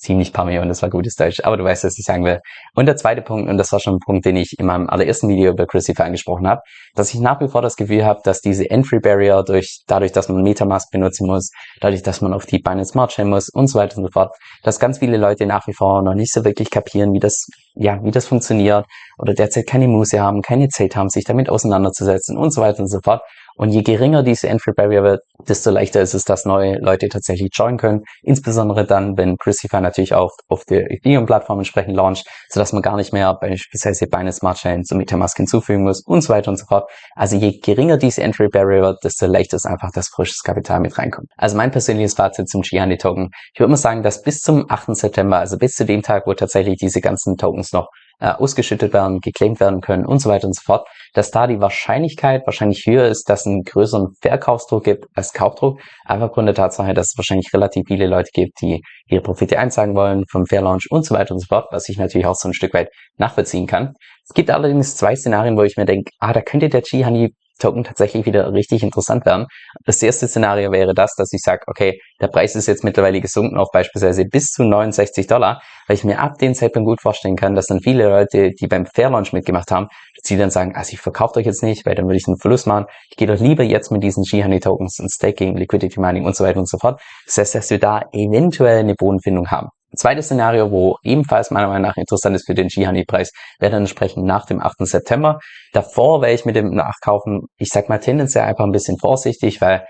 ziemlich 0.01 0.33
paar 0.33 0.45
Millionen, 0.45 0.69
das 0.69 0.81
war 0.81 0.89
gutes 0.89 1.15
Deutsch, 1.15 1.39
aber 1.43 1.57
du 1.57 1.63
weißt, 1.63 1.83
was 1.83 1.97
ich 1.97 2.03
sagen 2.03 2.25
will. 2.25 2.39
Und 2.73 2.87
der 2.87 2.95
zweite 2.95 3.21
Punkt, 3.21 3.49
und 3.49 3.57
das 3.57 3.71
war 3.71 3.79
schon 3.79 3.95
ein 3.95 3.99
Punkt, 3.99 4.25
den 4.25 4.35
ich 4.35 4.55
in 4.57 4.65
meinem 4.65 4.89
allerersten 4.89 5.29
Video 5.29 5.51
über 5.51 5.67
Crucify 5.67 6.01
angesprochen 6.01 6.47
habe, 6.47 6.61
dass 6.95 7.13
ich 7.13 7.19
nach 7.19 7.39
wie 7.39 7.47
vor 7.47 7.61
das 7.61 7.75
Gefühl 7.75 8.03
habe, 8.03 8.19
dass 8.23 8.41
diese 8.41 8.69
Entry 8.69 8.99
Barrier 8.99 9.43
durch, 9.43 9.83
dadurch, 9.87 10.11
dass 10.11 10.27
man 10.27 10.41
Metamask 10.41 10.89
benutzen 10.91 11.27
muss, 11.27 11.51
dadurch, 11.79 12.01
dass 12.01 12.21
man 12.21 12.33
auf 12.33 12.45
die 12.45 12.59
Binance 12.59 12.91
Smart 12.91 13.11
Chain 13.11 13.29
muss 13.29 13.49
und 13.49 13.67
so 13.67 13.79
weiter 13.79 13.97
und 13.97 14.05
so 14.05 14.11
fort, 14.11 14.35
dass 14.63 14.79
ganz 14.79 14.99
viele 14.99 15.17
Leute 15.17 15.45
nach 15.45 15.67
wie 15.67 15.73
vor 15.73 16.01
noch 16.01 16.15
nicht 16.15 16.33
so 16.33 16.43
wirklich 16.43 16.71
kapieren, 16.71 17.13
wie 17.13 17.19
das, 17.19 17.45
ja, 17.75 18.03
wie 18.03 18.11
das 18.11 18.25
funktioniert 18.25 18.85
oder 19.19 19.33
derzeit 19.33 19.67
keine 19.67 19.87
Muße 19.87 20.19
haben, 20.19 20.41
keine 20.41 20.67
Zeit 20.69 20.95
haben, 20.95 21.09
sich 21.09 21.25
damit 21.25 21.49
auseinanderzusetzen 21.49 22.37
und 22.37 22.51
so 22.51 22.61
weiter 22.61 22.79
und 22.79 22.89
so 22.89 22.99
fort. 23.03 23.21
Und 23.61 23.69
je 23.69 23.83
geringer 23.83 24.23
diese 24.23 24.49
Entry 24.49 24.71
Barrier 24.75 25.03
wird, 25.03 25.21
desto 25.47 25.69
leichter 25.69 26.01
ist 26.01 26.15
es, 26.15 26.23
dass 26.23 26.45
neue 26.45 26.79
Leute 26.79 27.09
tatsächlich 27.09 27.51
joinen 27.53 27.77
können. 27.77 28.01
Insbesondere 28.23 28.87
dann, 28.87 29.17
wenn 29.17 29.37
Crucify 29.37 29.79
natürlich 29.81 30.15
auch 30.15 30.31
auf 30.47 30.65
der 30.65 30.89
Ethereum-Plattform 30.89 31.59
entsprechend 31.59 31.95
launcht, 31.95 32.25
sodass 32.49 32.73
man 32.73 32.81
gar 32.81 32.95
nicht 32.95 33.13
mehr 33.13 33.31
beispielsweise 33.35 34.07
bei 34.07 34.17
einer 34.17 34.31
Smart 34.31 34.57
Chain 34.57 34.83
zum 34.83 34.97
Metamask 34.97 35.37
hinzufügen 35.37 35.83
muss 35.83 36.01
und 36.03 36.21
so 36.21 36.29
weiter 36.29 36.49
und 36.49 36.57
so 36.57 36.65
fort. 36.65 36.89
Also 37.15 37.35
je 37.35 37.59
geringer 37.59 37.97
diese 37.97 38.23
Entry 38.23 38.47
Barrier 38.47 38.81
wird, 38.81 39.03
desto 39.03 39.27
leichter 39.27 39.57
ist 39.57 39.67
einfach, 39.67 39.91
dass 39.91 40.07
frisches 40.07 40.41
Kapital 40.41 40.79
mit 40.79 40.97
reinkommt. 40.97 41.27
Also 41.37 41.55
mein 41.55 41.69
persönliches 41.69 42.15
Fazit 42.15 42.49
zum 42.49 42.63
Gianni 42.63 42.97
Token. 42.97 43.29
Ich 43.53 43.59
würde 43.59 43.69
mal 43.69 43.77
sagen, 43.77 44.01
dass 44.01 44.23
bis 44.23 44.39
zum 44.39 44.65
8. 44.69 44.95
September, 44.95 45.37
also 45.37 45.59
bis 45.59 45.73
zu 45.73 45.85
dem 45.85 46.01
Tag, 46.01 46.25
wo 46.25 46.33
tatsächlich 46.33 46.79
diese 46.79 46.99
ganzen 46.99 47.37
Tokens 47.37 47.73
noch 47.73 47.89
äh, 48.21 48.27
ausgeschüttet 48.27 48.93
werden, 48.93 49.19
geclaimed 49.19 49.59
werden 49.59 49.81
können 49.81 50.05
und 50.05 50.19
so 50.19 50.29
weiter 50.29 50.47
und 50.47 50.55
so 50.55 50.61
fort, 50.63 50.87
dass 51.13 51.31
da 51.31 51.47
die 51.47 51.59
Wahrscheinlichkeit 51.59 52.43
wahrscheinlich 52.45 52.85
höher 52.85 53.07
ist, 53.07 53.27
dass 53.29 53.41
es 53.41 53.47
einen 53.47 53.63
größeren 53.63 54.13
Verkaufsdruck 54.21 54.83
gibt 54.83 55.05
als 55.15 55.33
Kaufdruck. 55.33 55.79
Einfach 56.05 56.27
aufgrund 56.27 56.47
der 56.47 56.55
Tatsache, 56.55 56.93
dass 56.93 57.07
es 57.07 57.17
wahrscheinlich 57.17 57.49
relativ 57.53 57.83
viele 57.87 58.07
Leute 58.07 58.29
gibt, 58.31 58.61
die 58.61 58.81
ihre 59.07 59.21
Profite 59.21 59.59
einzahlen 59.59 59.95
wollen 59.95 60.23
vom 60.29 60.45
Fair 60.45 60.61
Launch 60.61 60.85
und 60.91 61.05
so 61.05 61.15
weiter 61.15 61.33
und 61.33 61.39
so 61.39 61.47
fort, 61.47 61.67
was 61.71 61.89
ich 61.89 61.97
natürlich 61.97 62.27
auch 62.27 62.35
so 62.35 62.47
ein 62.47 62.53
Stück 62.53 62.73
weit 62.73 62.89
nachvollziehen 63.17 63.67
kann. 63.67 63.93
Es 64.23 64.33
gibt 64.33 64.49
allerdings 64.49 64.95
zwei 64.95 65.15
Szenarien, 65.15 65.57
wo 65.57 65.63
ich 65.63 65.75
mir 65.75 65.85
denke, 65.85 66.11
ah, 66.19 66.31
da 66.31 66.41
könnte 66.41 66.69
der 66.69 66.81
G-Honey 66.81 67.33
Token 67.61 67.83
tatsächlich 67.83 68.25
wieder 68.25 68.51
richtig 68.53 68.83
interessant 68.83 69.25
werden. 69.25 69.45
Das 69.85 70.01
erste 70.01 70.27
Szenario 70.27 70.71
wäre 70.71 70.93
das, 70.93 71.13
dass 71.15 71.31
ich 71.33 71.41
sage, 71.41 71.61
okay, 71.67 71.99
der 72.19 72.27
Preis 72.27 72.55
ist 72.55 72.67
jetzt 72.67 72.83
mittlerweile 72.83 73.21
gesunken 73.21 73.57
auf 73.57 73.69
beispielsweise 73.71 74.25
bis 74.25 74.47
zu 74.47 74.63
69 74.63 75.27
Dollar, 75.27 75.61
weil 75.87 75.95
ich 75.95 76.03
mir 76.03 76.19
ab 76.19 76.37
dem 76.39 76.53
Zeitpunkt 76.53 76.87
gut 76.87 77.01
vorstellen 77.01 77.35
kann, 77.35 77.55
dass 77.55 77.67
dann 77.67 77.79
viele 77.79 78.09
Leute, 78.09 78.51
die 78.51 78.67
beim 78.67 78.85
Fair 78.85 79.09
Launch 79.09 79.33
mitgemacht 79.33 79.71
haben, 79.71 79.87
die 80.27 80.37
dann 80.37 80.49
sagen, 80.49 80.75
also 80.75 80.93
ich 80.93 80.99
verkaufe 80.99 81.39
euch 81.39 81.45
jetzt 81.45 81.63
nicht, 81.63 81.85
weil 81.85 81.95
dann 81.95 82.05
würde 82.05 82.17
ich 82.17 82.27
einen 82.27 82.37
Verlust 82.37 82.67
machen. 82.67 82.85
Ich 83.09 83.17
gehe 83.17 83.27
doch 83.27 83.39
lieber 83.39 83.63
jetzt 83.63 83.91
mit 83.91 84.03
diesen 84.03 84.23
G-Honey 84.23 84.59
Tokens 84.59 84.99
und 84.99 85.11
Staking, 85.11 85.55
Liquidity 85.55 85.99
Mining 85.99 86.25
und 86.25 86.35
so 86.35 86.43
weiter 86.43 86.59
und 86.59 86.69
so 86.69 86.77
fort. 86.77 87.01
Das 87.25 87.37
heißt, 87.37 87.55
dass 87.55 87.69
wir 87.69 87.79
da 87.79 88.01
eventuell 88.11 88.79
eine 88.79 88.95
Bodenfindung 88.95 89.49
haben. 89.49 89.69
Zweites 89.95 90.25
Szenario, 90.25 90.71
wo 90.71 90.97
ebenfalls 91.03 91.51
meiner 91.51 91.67
Meinung 91.67 91.83
nach 91.83 91.97
interessant 91.97 92.35
ist 92.35 92.45
für 92.45 92.53
den 92.53 92.67
G-Honey-Preis, 92.67 93.31
wäre 93.59 93.71
dann 93.71 93.83
entsprechend 93.83 94.25
nach 94.25 94.45
dem 94.45 94.61
8. 94.61 94.77
September. 94.79 95.39
Davor 95.73 96.21
wäre 96.21 96.33
ich 96.33 96.45
mit 96.45 96.55
dem 96.55 96.73
Nachkaufen, 96.73 97.47
ich 97.57 97.69
sag 97.69 97.89
mal 97.89 97.99
tendenziell 97.99 98.45
einfach 98.45 98.63
ein 98.63 98.71
bisschen 98.71 98.97
vorsichtig, 98.97 99.59
weil 99.59 99.85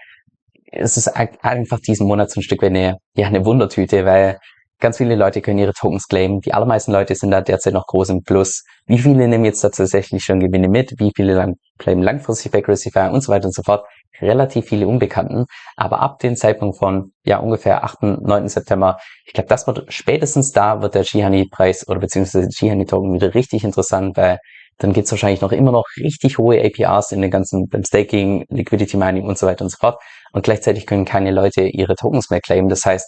es 0.72 0.98
ist 0.98 1.10
einfach 1.10 1.80
diesen 1.80 2.08
Monat 2.08 2.32
so 2.32 2.40
ein 2.40 2.44
Stück 2.44 2.62
wie 2.62 2.68
eine, 2.68 2.98
ja, 3.16 3.28
eine 3.28 3.46
Wundertüte, 3.46 4.06
weil 4.06 4.40
ganz 4.82 4.98
viele 4.98 5.16
Leute 5.16 5.42
können 5.42 5.60
ihre 5.60 5.74
Tokens 5.74 6.08
claimen. 6.08 6.42
Die 6.42 6.54
allermeisten 6.54 6.92
Leute 6.92 7.16
sind 7.16 7.32
da 7.32 7.42
derzeit 7.42 7.74
noch 7.74 7.88
groß 7.88 8.10
im 8.10 8.24
Plus. 8.24 8.64
Wie 8.86 9.00
viele 9.00 9.28
nehmen 9.28 9.46
jetzt 9.46 9.64
da 9.64 9.70
tatsächlich 9.70 10.24
schon 10.24 10.40
Gewinne 10.40 10.68
mit? 10.68 10.96
Wie 10.98 11.12
viele 11.16 11.34
lang, 11.34 11.56
claimen 11.78 12.04
langfristig 12.04 12.52
bei 12.52 12.62
Crucify 12.62 13.10
und 13.12 13.22
so 13.22 13.32
weiter 13.32 13.46
und 13.46 13.54
so 13.54 13.64
fort? 13.64 13.86
relativ 14.22 14.68
viele 14.68 14.88
Unbekannten. 14.88 15.46
Aber 15.76 16.00
ab 16.00 16.20
dem 16.20 16.36
Zeitpunkt 16.36 16.78
von 16.78 17.12
ja 17.24 17.38
ungefähr 17.38 17.84
8., 17.84 18.04
9. 18.04 18.48
September, 18.48 18.98
ich 19.26 19.34
glaube, 19.34 19.50
das 19.50 19.68
wird 19.68 19.92
spätestens 19.92 20.52
da 20.52 20.82
wird 20.82 20.96
der 20.96 21.04
Gihani-Preis 21.04 21.88
oder 21.88 22.00
beziehungsweise 22.00 22.48
Gihani-Token 22.48 23.14
wieder 23.14 23.34
richtig 23.34 23.64
interessant, 23.64 24.16
weil 24.18 24.40
dann 24.78 24.94
gibt's 24.94 25.12
wahrscheinlich 25.12 25.42
noch 25.42 25.52
immer 25.52 25.72
noch 25.72 25.86
richtig 25.98 26.38
hohe 26.38 26.60
APRs 26.64 27.12
in 27.12 27.22
den 27.22 27.30
ganzen 27.30 27.68
beim 27.68 27.84
Staking, 27.84 28.46
Liquidity 28.50 28.98
Mining 28.98 29.26
und 29.26 29.38
so 29.38 29.46
weiter 29.46 29.64
und 29.64 29.70
so 29.70 29.78
fort. 29.80 30.02
Und 30.34 30.44
gleichzeitig 30.44 30.88
können 30.88 31.06
keine 31.06 31.32
Leute 31.32 31.64
ihre 31.64 31.96
Tokens 31.96 32.30
mehr 32.30 32.42
claimen. 32.42 32.70
Das 32.70 32.86
heißt, 32.86 33.08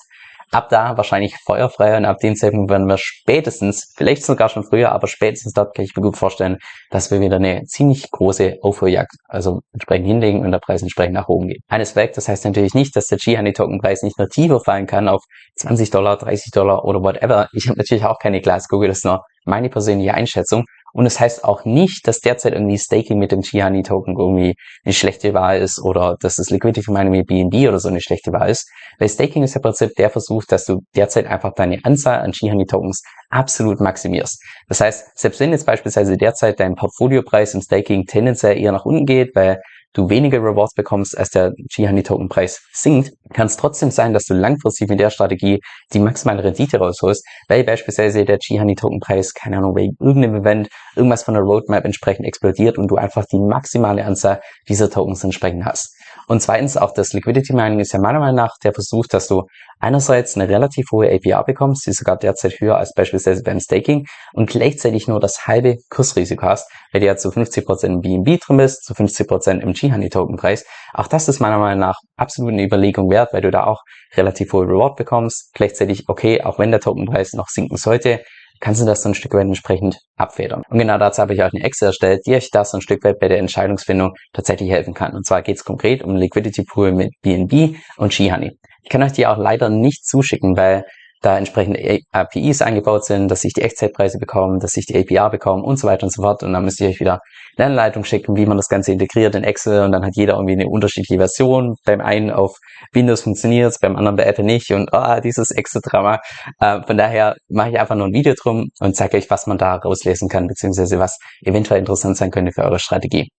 ab 0.52 0.70
da 0.70 0.98
wahrscheinlich 0.98 1.36
feuerfrei 1.46 1.98
und 1.98 2.06
ab 2.06 2.18
dem 2.20 2.36
Zeitpunkt 2.36 2.70
werden 2.70 2.88
wir 2.88 2.98
spätestens, 2.98 3.94
vielleicht 3.96 4.24
sogar 4.24 4.50
schon 4.50 4.64
früher, 4.64 4.92
aber 4.92 5.08
spätestens 5.08 5.54
dort 5.54 5.76
kann 5.76 5.86
ich 5.86 5.96
mir 5.96 6.02
gut 6.02 6.18
vorstellen, 6.18 6.58
dass 6.90 7.12
wir 7.12 7.22
wieder 7.22 7.38
eine 7.38 7.64
ziemlich 7.66 8.10
große 8.12 8.58
Aufholjagd, 8.62 9.16
also 9.28 9.62
entsprechend 9.74 10.08
hinlegen 10.08 10.44
und 10.44 10.52
der 10.52 10.60
Preis 10.60 10.82
entsprechend 10.82 11.14
nach 11.14 11.28
oben 11.28 11.48
geht. 11.48 11.62
Eines 11.68 11.96
weg, 11.96 12.14
das 12.14 12.28
heißt 12.28 12.46
natürlich 12.46 12.74
nicht, 12.74 12.96
dass 12.96 13.08
der 13.08 13.18
G-Honey-Token-Preis 13.18 14.04
nicht 14.04 14.18
nur 14.18 14.30
tiefer 14.30 14.60
fallen 14.60 14.86
kann 14.86 15.08
auf 15.08 15.24
20 15.56 15.90
Dollar, 15.90 16.18
30 16.18 16.52
Dollar 16.52 16.86
oder 16.86 17.02
whatever. 17.02 17.48
Ich 17.54 17.68
habe 17.68 17.78
natürlich 17.78 18.06
auch 18.06 18.20
keine 18.20 18.42
Glaskugel, 18.42 18.88
das 18.88 19.00
ist 19.00 19.06
nur 19.06 19.24
meine 19.46 19.70
persönliche 19.70 20.14
Einschätzung. 20.14 20.66
Und 20.94 21.08
es 21.08 21.16
das 21.16 21.22
heißt 21.22 21.44
auch 21.44 21.66
nicht, 21.66 22.08
dass 22.08 22.20
derzeit 22.20 22.54
irgendwie 22.54 22.78
Staking 22.78 23.18
mit 23.18 23.32
dem 23.32 23.42
Gianni 23.42 23.82
Token 23.82 24.16
irgendwie 24.18 24.54
eine 24.86 24.94
schlechte 24.94 25.34
Wahl 25.34 25.60
ist 25.60 25.82
oder 25.82 26.18
dass 26.22 26.36
das 26.36 26.52
Liquidity 26.52 26.92
Mining 26.92 27.12
mit 27.12 27.28
BNB 27.28 27.68
oder 27.68 27.80
so 27.80 27.90
eine 27.90 28.00
schlechte 28.00 28.32
Wahl 28.32 28.50
ist. 28.50 28.70
Weil 29.00 29.10
Staking 29.10 29.42
ist 29.42 29.56
ja 29.56 29.60
im 29.60 29.64
Prinzip 29.64 29.96
der 29.98 30.12
Versuch, 30.12 30.44
dass 30.48 30.66
du 30.66 30.82
derzeit 30.96 31.26
einfach 31.26 31.54
deine 31.56 31.80
Anzahl 31.84 32.20
an 32.20 32.32
Gianni 32.32 32.66
Tokens 32.66 33.02
absolut 33.30 33.80
maximierst. 33.80 34.40
Das 34.68 34.82
heißt, 34.82 35.18
selbst 35.18 35.40
wenn 35.40 35.52
jetzt 35.52 35.66
beispielsweise 35.66 36.16
derzeit 36.16 36.60
dein 36.60 36.76
Portfoliopreis 36.76 37.56
im 37.56 37.62
Staking 37.62 38.06
tendenziell 38.06 38.60
eher 38.60 38.72
nach 38.72 38.86
unten 38.86 39.06
geht, 39.06 39.36
weil 39.36 39.62
du 39.94 40.10
weniger 40.10 40.40
Rewards 40.40 40.74
bekommst, 40.74 41.18
als 41.18 41.30
der 41.30 41.54
G-Honey-Token-Preis 41.76 42.62
sinkt, 42.74 43.12
kann 43.34 43.48
es 43.48 43.58
trotzdem 43.58 43.92
sein, 43.92 44.14
dass 44.14 44.26
du 44.26 44.34
langfristig 44.34 44.90
mit 44.90 45.00
der 45.00 45.10
Strategie 45.10 45.60
die 45.94 46.00
maximale 46.00 46.44
Rendite 46.44 46.78
rausholst, 46.78 47.26
weil 47.48 47.64
beispielsweise 47.64 48.26
der 48.26 48.38
G-Honey-Token-Preis, 48.38 49.34
keine 49.34 49.58
Ahnung, 49.58 49.76
wegen 49.76 49.96
irgendeinem 50.00 50.42
Event, 50.42 50.70
irgendwas 50.96 51.24
von 51.24 51.36
der 51.36 51.44
Roadmap 51.44 51.86
entsprechend 51.86 52.26
explodiert 52.26 52.78
und 52.78 52.88
du 52.90 52.96
einfach 52.96 53.26
die 53.32 53.40
maximale 53.40 54.04
Anzahl 54.06 54.42
dieser 54.68 54.90
Tokens 54.90 55.24
entsprechend 55.24 55.66
hast. 55.66 55.96
Und 56.28 56.42
zweitens, 56.42 56.78
auch 56.78 56.94
das 56.94 57.14
Liquidity 57.14 57.54
Mining 57.54 57.80
ist 57.80 57.94
ja 57.94 58.00
meiner 58.00 58.20
Meinung 58.20 58.38
nach 58.38 58.58
der 58.64 58.74
Versuch, 58.74 59.06
dass 59.08 59.28
du 59.28 59.44
einerseits 59.80 60.36
eine 60.36 60.48
relativ 60.48 60.86
hohe 60.92 61.12
APR 61.12 61.44
bekommst, 61.44 61.86
die 61.86 61.92
sogar 61.92 62.18
derzeit 62.18 62.60
höher 62.60 62.78
als 62.78 62.94
beispielsweise 62.94 63.44
beim 63.44 63.60
Staking 63.60 64.06
und 64.34 64.50
gleichzeitig 64.50 65.08
nur 65.08 65.20
das 65.20 65.46
halbe 65.46 65.78
Kursrisiko 65.90 66.44
hast, 66.44 66.72
weil 66.92 67.02
du 67.02 67.08
ja 67.08 67.18
zu 67.18 67.30
50% 67.30 67.86
im 67.86 68.02
BNB 68.02 68.40
drin 68.42 68.58
bist, 68.58 68.86
zu 68.86 68.94
50% 68.94 69.60
im 69.60 69.74
G-Honey 69.74 70.10
Token 70.10 70.38
Preis. 70.38 70.66
Auch 70.94 71.08
das 71.08 71.28
ist 71.28 71.40
meiner 71.40 71.58
Meinung 71.58 71.80
nach 71.80 71.98
absolut 72.16 72.54
eine 72.54 72.64
Überlegung 72.64 73.10
wert, 73.10 73.34
weil 73.34 73.42
du 73.42 73.52
da 73.52 73.66
auch 73.66 73.82
relativ 74.16 74.54
hohe 74.54 74.66
Reward 74.66 74.96
bekommst. 74.96 75.52
Gleichzeitig, 75.54 76.06
okay, 76.08 76.42
auch 76.44 76.60
wenn 76.60 76.72
der 76.72 76.80
Tokenpreis 76.80 77.34
noch 77.34 77.48
sinken 77.50 77.78
sollte, 77.78 78.22
kannst 78.64 78.82
du 78.82 78.86
das 78.86 79.02
so 79.02 79.10
ein 79.10 79.14
Stück 79.14 79.34
weit 79.34 79.42
entsprechend 79.42 79.98
abfedern. 80.16 80.64
Und 80.70 80.80
genau 80.80 80.98
dazu 80.98 81.22
habe 81.22 81.34
ich 81.34 81.44
auch 81.44 81.52
eine 81.54 81.64
Excel 81.66 81.88
erstellt, 81.88 82.22
die 82.26 82.34
euch 82.34 82.50
das 82.50 82.72
so 82.72 82.78
ein 82.78 82.82
Stück 82.82 83.04
weit 83.04 83.20
bei 83.20 83.28
der 83.28 83.40
Entscheidungsfindung 83.40 84.14
tatsächlich 84.32 84.72
helfen 84.72 84.94
kann. 84.94 85.14
Und 85.14 85.26
zwar 85.26 85.42
geht 85.42 85.58
es 85.58 85.66
konkret 85.66 86.02
um 86.02 86.16
Liquidity 86.16 86.64
Pool 86.64 86.94
mit 86.94 87.12
BNB 87.22 87.76
und 87.98 88.14
Shihani. 88.14 88.52
Ich 88.82 88.90
kann 88.90 89.04
euch 89.04 89.12
die 89.12 89.28
auch 89.28 89.38
leider 89.38 89.70
nicht 89.70 90.06
zuschicken, 90.06 90.56
weil 90.56 90.86
da 91.24 91.38
entsprechende 91.38 92.02
APIs 92.12 92.62
eingebaut 92.62 93.06
sind, 93.06 93.30
dass 93.30 93.44
ich 93.44 93.54
die 93.54 93.62
Echtzeitpreise 93.62 94.20
bekomme, 94.20 94.60
dass 94.60 94.76
ich 94.76 94.86
die 94.86 94.98
APR 94.98 95.30
bekomme 95.30 95.64
und 95.64 95.78
so 95.78 95.88
weiter 95.88 96.04
und 96.04 96.12
so 96.12 96.22
fort. 96.22 96.44
Und 96.44 96.54
dann 96.54 96.66
müsst 96.66 96.80
ihr 96.82 96.90
euch 96.90 97.00
wieder 97.00 97.22
eine 97.58 97.68
Anleitung 97.68 98.04
schicken, 98.04 98.36
wie 98.36 98.46
man 98.46 98.58
das 98.58 98.68
Ganze 98.68 98.92
integriert 98.92 99.34
in 99.36 99.44
Excel 99.44 99.84
und 99.84 99.92
dann 99.94 100.04
hat 100.06 100.16
jeder 100.16 100.34
irgendwie 100.34 100.54
eine 100.54 100.68
unterschiedliche 100.68 101.18
Version. 101.18 101.76
Beim 101.86 102.02
einen 102.02 102.30
auf 102.30 102.58
Windows 102.92 103.22
funktioniert 103.22 103.76
beim 103.82 103.96
anderen 103.96 104.18
bei 104.18 104.26
Apple 104.26 104.44
nicht 104.44 104.72
und 104.72 104.94
ah, 104.94 105.18
oh, 105.18 105.22
dieses 105.22 105.52
Excel-Drama. 105.52 106.20
Äh, 106.60 106.82
von 106.84 106.98
daher 106.98 107.36
mache 107.50 107.72
ich 107.72 107.80
einfach 107.80 107.96
nur 107.96 108.08
ein 108.08 108.14
Video 108.14 108.34
drum 108.34 108.68
und 108.80 108.96
zeige 108.96 109.18
euch, 109.18 109.30
was 109.30 109.48
man 109.48 109.58
da 109.58 109.76
rauslesen 109.76 110.28
kann, 110.28 110.48
beziehungsweise 110.48 111.00
was 111.00 111.18
eventuell 111.42 111.80
interessant 111.80 112.18
sein 112.18 112.32
könnte 112.32 112.52
für 112.54 112.64
eure 112.64 112.80
Strategie. 112.80 113.30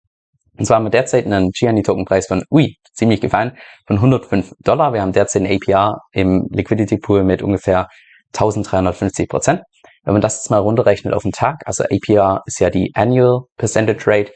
Und 0.57 0.65
zwar 0.65 0.77
haben 0.77 0.85
wir 0.85 0.89
derzeit 0.91 1.25
einen 1.25 1.51
Gianni-Token-Preis 1.51 2.27
von, 2.27 2.43
ui, 2.49 2.77
ziemlich 2.93 3.21
gefallen, 3.21 3.57
von 3.87 3.97
105 3.97 4.53
Dollar. 4.63 4.93
Wir 4.93 5.01
haben 5.01 5.11
derzeit 5.11 5.43
ein 5.43 5.51
APR 5.51 5.97
im 6.11 6.47
Liquidity 6.51 6.97
Pool 6.97 7.23
mit 7.23 7.41
ungefähr 7.41 7.87
1350 8.33 9.27
Prozent. 9.27 9.61
Wenn 10.03 10.13
man 10.13 10.21
das 10.21 10.37
jetzt 10.37 10.51
mal 10.51 10.59
runterrechnet 10.59 11.13
auf 11.13 11.23
den 11.23 11.31
Tag, 11.31 11.61
also 11.65 11.83
APR 11.83 12.43
ist 12.45 12.59
ja 12.59 12.69
die 12.69 12.91
Annual 12.93 13.41
Percentage 13.57 14.03
Rate, 14.05 14.31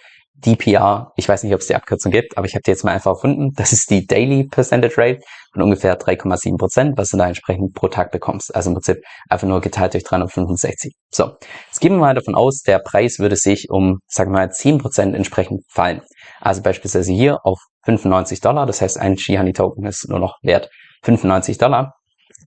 DPR, 0.45 1.11
ich 1.15 1.27
weiß 1.27 1.43
nicht, 1.43 1.53
ob 1.53 1.61
es 1.61 1.67
die 1.67 1.75
Abkürzung 1.75 2.11
gibt, 2.11 2.37
aber 2.37 2.45
ich 2.45 2.53
habe 2.53 2.61
die 2.63 2.71
jetzt 2.71 2.83
mal 2.83 2.91
einfach 2.91 3.11
erfunden. 3.11 3.51
Das 3.55 3.73
ist 3.73 3.89
die 3.89 4.05
Daily 4.05 4.45
Percentage 4.45 4.97
Rate 4.97 5.19
von 5.53 5.63
ungefähr 5.63 5.99
3,7 5.99 6.57
Prozent, 6.57 6.97
was 6.97 7.09
du 7.09 7.17
da 7.17 7.27
entsprechend 7.27 7.73
pro 7.73 7.87
Tag 7.87 8.11
bekommst. 8.11 8.55
Also 8.55 8.69
im 8.69 8.75
Prinzip 8.75 9.03
einfach 9.29 9.47
nur 9.47 9.61
geteilt 9.61 9.93
durch 9.93 10.03
365. 10.03 10.93
So, 11.11 11.31
jetzt 11.67 11.81
gehen 11.81 11.93
wir 11.93 11.99
mal 11.99 12.15
davon 12.15 12.35
aus, 12.35 12.61
der 12.61 12.79
Preis 12.79 13.19
würde 13.19 13.35
sich 13.35 13.69
um, 13.69 13.99
sagen 14.07 14.31
wir 14.31 14.39
mal, 14.39 14.51
10 14.51 14.77
Prozent 14.77 15.15
entsprechend 15.15 15.63
fallen. 15.69 16.01
Also 16.39 16.61
beispielsweise 16.61 17.11
hier 17.11 17.45
auf 17.45 17.59
95 17.85 18.41
Dollar, 18.41 18.65
das 18.65 18.81
heißt 18.81 18.99
ein 18.99 19.17
Shihani 19.17 19.53
Token 19.53 19.85
ist 19.85 20.07
nur 20.09 20.19
noch 20.19 20.37
wert 20.43 20.69
95 21.03 21.57
Dollar 21.57 21.93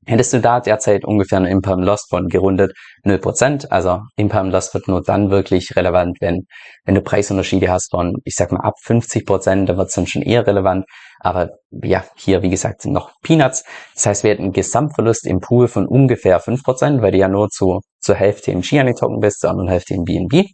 hättest 0.06 0.32
du 0.32 0.40
da 0.40 0.60
derzeit 0.60 1.04
ungefähr 1.04 1.38
einen 1.38 1.46
Imperm 1.46 1.80
Loss 1.80 2.06
von 2.08 2.28
gerundet 2.28 2.72
0%. 3.04 3.68
Also 3.68 4.00
Imperm 4.16 4.50
Loss 4.50 4.74
wird 4.74 4.88
nur 4.88 5.02
dann 5.02 5.30
wirklich 5.30 5.76
relevant, 5.76 6.18
wenn, 6.20 6.46
wenn 6.84 6.94
du 6.94 7.02
Preisunterschiede 7.02 7.70
hast 7.70 7.90
von, 7.90 8.16
ich 8.24 8.34
sag 8.34 8.52
mal, 8.52 8.60
ab 8.60 8.74
50%, 8.84 9.66
da 9.66 9.76
wird 9.76 9.88
es 9.88 9.94
dann 9.94 10.06
schon 10.06 10.22
eher 10.22 10.46
relevant. 10.46 10.84
Aber 11.20 11.50
ja, 11.70 12.04
hier, 12.16 12.42
wie 12.42 12.50
gesagt, 12.50 12.82
sind 12.82 12.92
noch 12.92 13.12
Peanuts. 13.22 13.64
Das 13.94 14.06
heißt, 14.06 14.24
wir 14.24 14.32
hätten 14.32 14.42
einen 14.42 14.52
Gesamtverlust 14.52 15.26
im 15.26 15.38
Pool 15.38 15.68
von 15.68 15.86
ungefähr 15.86 16.40
5%, 16.40 17.00
weil 17.00 17.12
du 17.12 17.18
ja 17.18 17.28
nur 17.28 17.48
zu, 17.48 17.80
zur 18.00 18.16
Hälfte 18.16 18.50
im 18.50 18.62
Gianni 18.62 18.94
Token 18.94 19.20
bist, 19.20 19.40
zur 19.40 19.50
anderen 19.50 19.68
Hälfte 19.68 19.94
im 19.94 20.02
BNB. 20.02 20.46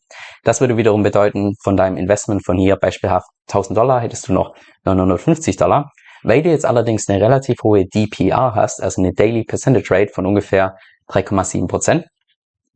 Das 0.44 0.61
würde 0.61 0.76
wiederum 0.76 1.02
bedeuten, 1.02 1.54
von 1.62 1.76
deinem 1.76 1.96
Investment 1.96 2.44
von 2.44 2.58
hier 2.58 2.76
beispielhaft 2.76 3.26
1000 3.48 3.78
Dollar 3.78 4.00
hättest 4.00 4.28
du 4.28 4.34
noch 4.34 4.54
950 4.84 5.56
Dollar. 5.56 5.90
Weil 6.22 6.42
du 6.42 6.50
jetzt 6.50 6.66
allerdings 6.66 7.09
eine 7.09 7.22
relativ 7.22 7.62
hohe 7.62 7.87
DPR 7.87 8.54
hast, 8.54 8.83
also 8.83 9.00
eine 9.00 9.12
Daily 9.12 9.44
Percentage 9.44 9.90
Rate 9.90 10.12
von 10.12 10.26
ungefähr 10.26 10.76
3,7%, 11.09 12.04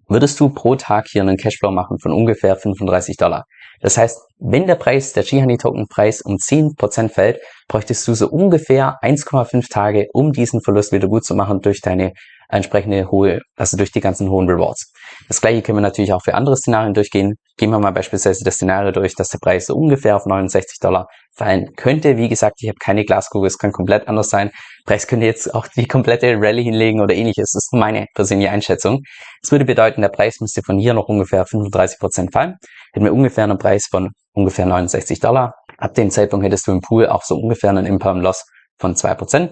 würdest 0.08 0.38
du 0.40 0.50
pro 0.50 0.76
Tag 0.76 1.06
hier 1.08 1.22
einen 1.22 1.36
Cashflow 1.36 1.70
machen 1.70 1.98
von 1.98 2.12
ungefähr 2.12 2.56
35 2.56 3.16
Dollar. 3.16 3.44
Das 3.80 3.96
heißt, 3.96 4.20
wenn 4.38 4.66
der 4.66 4.76
Preis, 4.76 5.12
der 5.12 5.24
Gihani 5.24 5.58
Token 5.58 5.86
Preis 5.88 6.20
um 6.22 6.36
10% 6.36 7.08
fällt, 7.08 7.40
bräuchtest 7.68 8.06
du 8.06 8.14
so 8.14 8.28
ungefähr 8.28 8.98
1,5 9.02 9.68
Tage, 9.70 10.06
um 10.12 10.32
diesen 10.32 10.60
Verlust 10.60 10.92
wieder 10.92 11.08
gut 11.08 11.24
zu 11.24 11.34
machen 11.34 11.60
durch 11.60 11.80
deine 11.80 12.12
entsprechende 12.52 13.10
hohe, 13.10 13.40
also 13.56 13.76
durch 13.76 13.90
die 13.90 14.00
ganzen 14.00 14.28
hohen 14.30 14.48
Rewards. 14.48 14.92
Das 15.28 15.40
gleiche 15.40 15.62
können 15.62 15.78
wir 15.78 15.82
natürlich 15.82 16.12
auch 16.12 16.22
für 16.22 16.34
andere 16.34 16.56
Szenarien 16.56 16.94
durchgehen. 16.94 17.34
Gehen 17.56 17.70
wir 17.70 17.78
mal 17.78 17.92
beispielsweise 17.92 18.44
das 18.44 18.54
Szenario 18.54 18.92
durch, 18.92 19.14
dass 19.14 19.28
der 19.28 19.38
Preis 19.38 19.66
so 19.66 19.74
ungefähr 19.74 20.16
auf 20.16 20.26
69 20.26 20.78
Dollar 20.80 21.06
fallen 21.34 21.74
könnte. 21.76 22.16
Wie 22.16 22.28
gesagt, 22.28 22.56
ich 22.60 22.68
habe 22.68 22.78
keine 22.78 23.04
Glaskugel, 23.04 23.46
es 23.46 23.58
kann 23.58 23.72
komplett 23.72 24.06
anders 24.06 24.28
sein. 24.28 24.50
Preis 24.84 25.06
könnte 25.06 25.26
jetzt 25.26 25.54
auch 25.54 25.66
die 25.66 25.86
komplette 25.86 26.34
Rallye 26.36 26.64
hinlegen 26.64 27.00
oder 27.00 27.14
ähnliches. 27.14 27.52
Das 27.52 27.64
ist 27.64 27.72
meine 27.72 28.06
persönliche 28.14 28.50
Einschätzung. 28.50 29.00
Das 29.42 29.50
würde 29.50 29.64
bedeuten, 29.64 30.02
der 30.02 30.08
Preis 30.10 30.36
müsste 30.40 30.62
von 30.64 30.78
hier 30.78 30.94
noch 30.94 31.08
ungefähr 31.08 31.46
35 31.46 31.98
Prozent 31.98 32.32
fallen. 32.32 32.56
Hätten 32.92 33.04
wir 33.04 33.14
ungefähr 33.14 33.44
einen 33.44 33.58
Preis 33.58 33.86
von 33.90 34.10
ungefähr 34.34 34.66
69 34.66 35.20
Dollar. 35.20 35.54
Ab 35.78 35.94
dem 35.94 36.10
Zeitpunkt 36.10 36.44
hättest 36.44 36.66
du 36.66 36.72
im 36.72 36.80
Pool 36.80 37.06
auch 37.06 37.22
so 37.22 37.36
ungefähr 37.36 37.70
einen 37.70 37.86
Imperm 37.86 38.20
Loss 38.20 38.44
von 38.78 38.94
2%. 38.94 39.50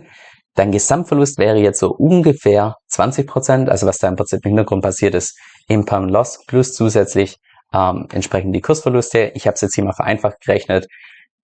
Dein 0.61 0.73
Gesamtverlust 0.73 1.39
wäre 1.39 1.57
jetzt 1.57 1.79
so 1.79 1.91
ungefähr 1.91 2.77
20 2.89 3.27
Prozent, 3.27 3.71
also 3.71 3.87
was 3.87 3.97
da 3.97 4.09
im 4.09 4.17
Prinzip 4.17 4.45
im 4.45 4.51
Hintergrund 4.51 4.83
passiert 4.83 5.15
ist, 5.15 5.39
Imperm 5.69 6.11
Loss 6.11 6.45
plus 6.47 6.75
zusätzlich 6.75 7.39
ähm, 7.73 8.09
entsprechend 8.13 8.55
die 8.55 8.61
Kursverluste. 8.61 9.33
Ich 9.35 9.47
habe 9.47 9.55
es 9.55 9.63
jetzt 9.63 9.75
hier 9.75 9.85
mal 9.85 9.95
vereinfacht 9.95 10.39
gerechnet. 10.45 10.87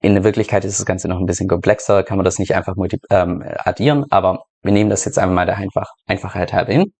In 0.02 0.12
der 0.12 0.22
Wirklichkeit 0.22 0.66
ist 0.66 0.78
das 0.78 0.84
Ganze 0.84 1.08
noch 1.08 1.18
ein 1.18 1.24
bisschen 1.24 1.48
komplexer, 1.48 2.02
kann 2.02 2.18
man 2.18 2.26
das 2.26 2.38
nicht 2.38 2.54
einfach 2.54 2.74
ähm, 3.08 3.42
addieren, 3.60 4.04
aber 4.10 4.44
wir 4.60 4.72
nehmen 4.72 4.90
das 4.90 5.06
jetzt 5.06 5.18
einfach 5.18 5.34
mal 5.34 5.46
der 5.46 5.56
einfach, 5.56 5.88
Einfachheit 6.04 6.52
halber 6.52 6.74
hin. 6.74 6.92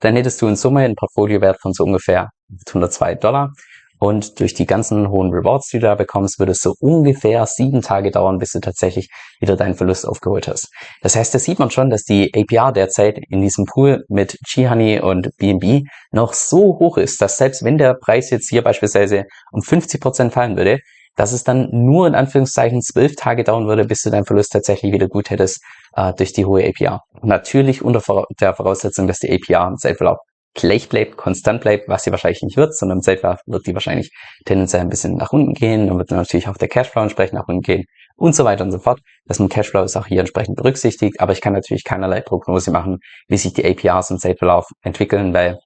Dann 0.00 0.14
hättest 0.14 0.42
du 0.42 0.48
in 0.48 0.56
Summe 0.56 0.80
einen 0.80 0.94
Portfoliowert 0.94 1.58
von 1.62 1.72
so 1.72 1.84
ungefähr 1.84 2.28
102 2.68 3.14
Dollar. 3.14 3.54
Und 3.98 4.40
durch 4.40 4.54
die 4.54 4.66
ganzen 4.66 5.08
hohen 5.10 5.30
Rewards, 5.30 5.68
die 5.68 5.78
du 5.78 5.86
da 5.86 5.94
bekommst, 5.94 6.38
würde 6.38 6.52
es 6.52 6.60
so 6.60 6.74
ungefähr 6.80 7.46
sieben 7.46 7.80
Tage 7.80 8.10
dauern, 8.10 8.38
bis 8.38 8.52
du 8.52 8.60
tatsächlich 8.60 9.08
wieder 9.40 9.56
deinen 9.56 9.74
Verlust 9.74 10.06
aufgeholt 10.06 10.48
hast. 10.48 10.68
Das 11.02 11.16
heißt, 11.16 11.34
da 11.34 11.38
sieht 11.38 11.58
man 11.58 11.70
schon, 11.70 11.90
dass 11.90 12.02
die 12.02 12.32
APR 12.34 12.72
derzeit 12.72 13.18
in 13.30 13.40
diesem 13.40 13.64
Pool 13.64 14.04
mit 14.08 14.38
G-Honey 14.52 15.00
und 15.00 15.30
BNB 15.38 15.86
noch 16.12 16.34
so 16.34 16.78
hoch 16.78 16.98
ist, 16.98 17.22
dass 17.22 17.38
selbst 17.38 17.64
wenn 17.64 17.78
der 17.78 17.94
Preis 17.94 18.30
jetzt 18.30 18.50
hier 18.50 18.62
beispielsweise 18.62 19.24
um 19.50 19.62
50 19.62 20.00
Prozent 20.00 20.32
fallen 20.32 20.56
würde, 20.56 20.78
dass 21.16 21.32
es 21.32 21.44
dann 21.44 21.68
nur 21.72 22.06
in 22.06 22.14
Anführungszeichen 22.14 22.82
zwölf 22.82 23.16
Tage 23.16 23.42
dauern 23.42 23.66
würde, 23.66 23.86
bis 23.86 24.02
du 24.02 24.10
deinen 24.10 24.26
Verlust 24.26 24.52
tatsächlich 24.52 24.92
wieder 24.92 25.08
gut 25.08 25.30
hättest 25.30 25.62
äh, 25.94 26.12
durch 26.12 26.34
die 26.34 26.44
hohe 26.44 26.62
APR. 26.64 27.00
Natürlich 27.22 27.82
unter 27.82 28.26
der 28.38 28.54
Voraussetzung, 28.54 29.06
dass 29.06 29.18
die 29.18 29.32
APR 29.32 29.66
im 29.66 29.76
Zeitverlauf 29.78 30.18
gleich 30.56 30.88
bleibt, 30.88 31.16
konstant 31.16 31.60
bleibt, 31.60 31.88
was 31.88 32.02
sie 32.02 32.10
wahrscheinlich 32.10 32.42
nicht 32.42 32.56
wird, 32.56 32.74
sondern 32.74 32.98
im 32.98 33.02
Zeitverlauf 33.02 33.40
wird 33.46 33.66
die 33.66 33.74
wahrscheinlich 33.74 34.10
tendenziell 34.44 34.80
ein 34.80 34.88
bisschen 34.88 35.14
nach 35.14 35.32
unten 35.32 35.54
gehen, 35.54 35.86
dann 35.86 35.98
wird 35.98 36.10
natürlich 36.10 36.48
auch 36.48 36.56
der 36.56 36.68
Cashflow 36.68 37.02
entsprechend 37.02 37.34
nach 37.34 37.46
unten 37.46 37.62
gehen 37.62 37.84
und 38.16 38.34
so 38.34 38.44
weiter 38.44 38.64
und 38.64 38.72
so 38.72 38.78
fort. 38.78 39.00
Das 39.26 39.38
mit 39.38 39.50
Cashflow 39.50 39.84
ist 39.84 39.96
auch 39.96 40.06
hier 40.06 40.20
entsprechend 40.20 40.56
berücksichtigt, 40.56 41.20
aber 41.20 41.32
ich 41.32 41.40
kann 41.40 41.52
natürlich 41.52 41.84
keinerlei 41.84 42.22
Prognose 42.22 42.70
machen, 42.70 42.98
wie 43.28 43.36
sich 43.36 43.52
die 43.52 43.64
APRs 43.64 44.10
im 44.10 44.18
Zeitverlauf 44.18 44.66
entwickeln, 44.82 45.32
weil 45.34 45.58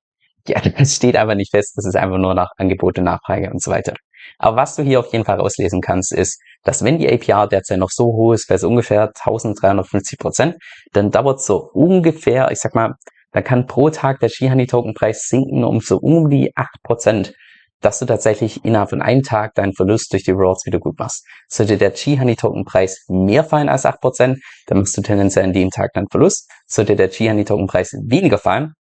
ja, 0.46 0.60
das 0.60 0.96
steht 0.96 1.16
einfach 1.16 1.34
nicht 1.34 1.50
fest, 1.50 1.74
das 1.76 1.86
ist 1.86 1.96
einfach 1.96 2.18
nur 2.18 2.34
nach 2.34 2.50
Angebot 2.56 2.98
und 2.98 3.04
Nachfrage 3.04 3.50
und 3.50 3.62
so 3.62 3.70
weiter. 3.70 3.94
Aber 4.38 4.56
was 4.56 4.76
du 4.76 4.82
hier 4.82 5.00
auf 5.00 5.12
jeden 5.12 5.24
Fall 5.24 5.38
rauslesen 5.38 5.80
kannst, 5.80 6.12
ist, 6.12 6.40
dass 6.62 6.84
wenn 6.84 6.98
die 6.98 7.10
APR 7.10 7.46
derzeit 7.46 7.78
noch 7.78 7.90
so 7.90 8.06
hoch 8.06 8.32
ist, 8.34 8.48
bei 8.48 8.58
so 8.58 8.68
ungefähr 8.68 9.04
1350 9.08 10.18
Prozent, 10.18 10.56
dann 10.92 11.10
dauert 11.10 11.40
so 11.40 11.70
ungefähr, 11.72 12.50
ich 12.50 12.60
sag 12.60 12.74
mal, 12.74 12.94
dann 13.32 13.44
kann 13.44 13.66
pro 13.66 13.90
Tag 13.90 14.20
der 14.20 14.28
Shihani-Token-Preis 14.28 15.28
sinken 15.28 15.64
um 15.64 15.80
so 15.80 15.98
um 15.98 16.30
die 16.30 16.52
8%, 16.54 17.32
dass 17.80 17.98
du 17.98 18.06
tatsächlich 18.06 18.64
innerhalb 18.64 18.90
von 18.90 19.00
einem 19.00 19.22
Tag 19.22 19.54
deinen 19.54 19.72
Verlust 19.72 20.12
durch 20.12 20.24
die 20.24 20.32
Rewards 20.32 20.66
wieder 20.66 20.78
gut 20.78 20.98
machst. 20.98 21.26
Sollte 21.48 21.78
der 21.78 21.94
Shihani-Token-Preis 21.94 23.06
mehr 23.08 23.44
fallen 23.44 23.68
als 23.68 23.84
8%, 23.84 24.36
dann 24.66 24.78
machst 24.78 24.96
du 24.96 25.02
tendenziell 25.02 25.44
an 25.44 25.52
dem 25.52 25.70
Tag 25.70 25.92
deinen 25.94 26.08
Verlust. 26.10 26.50
Sollte 26.66 26.96
der 26.96 27.10
Shihani-Token-Preis 27.10 27.94
weniger 28.06 28.38
fallen, 28.38 28.74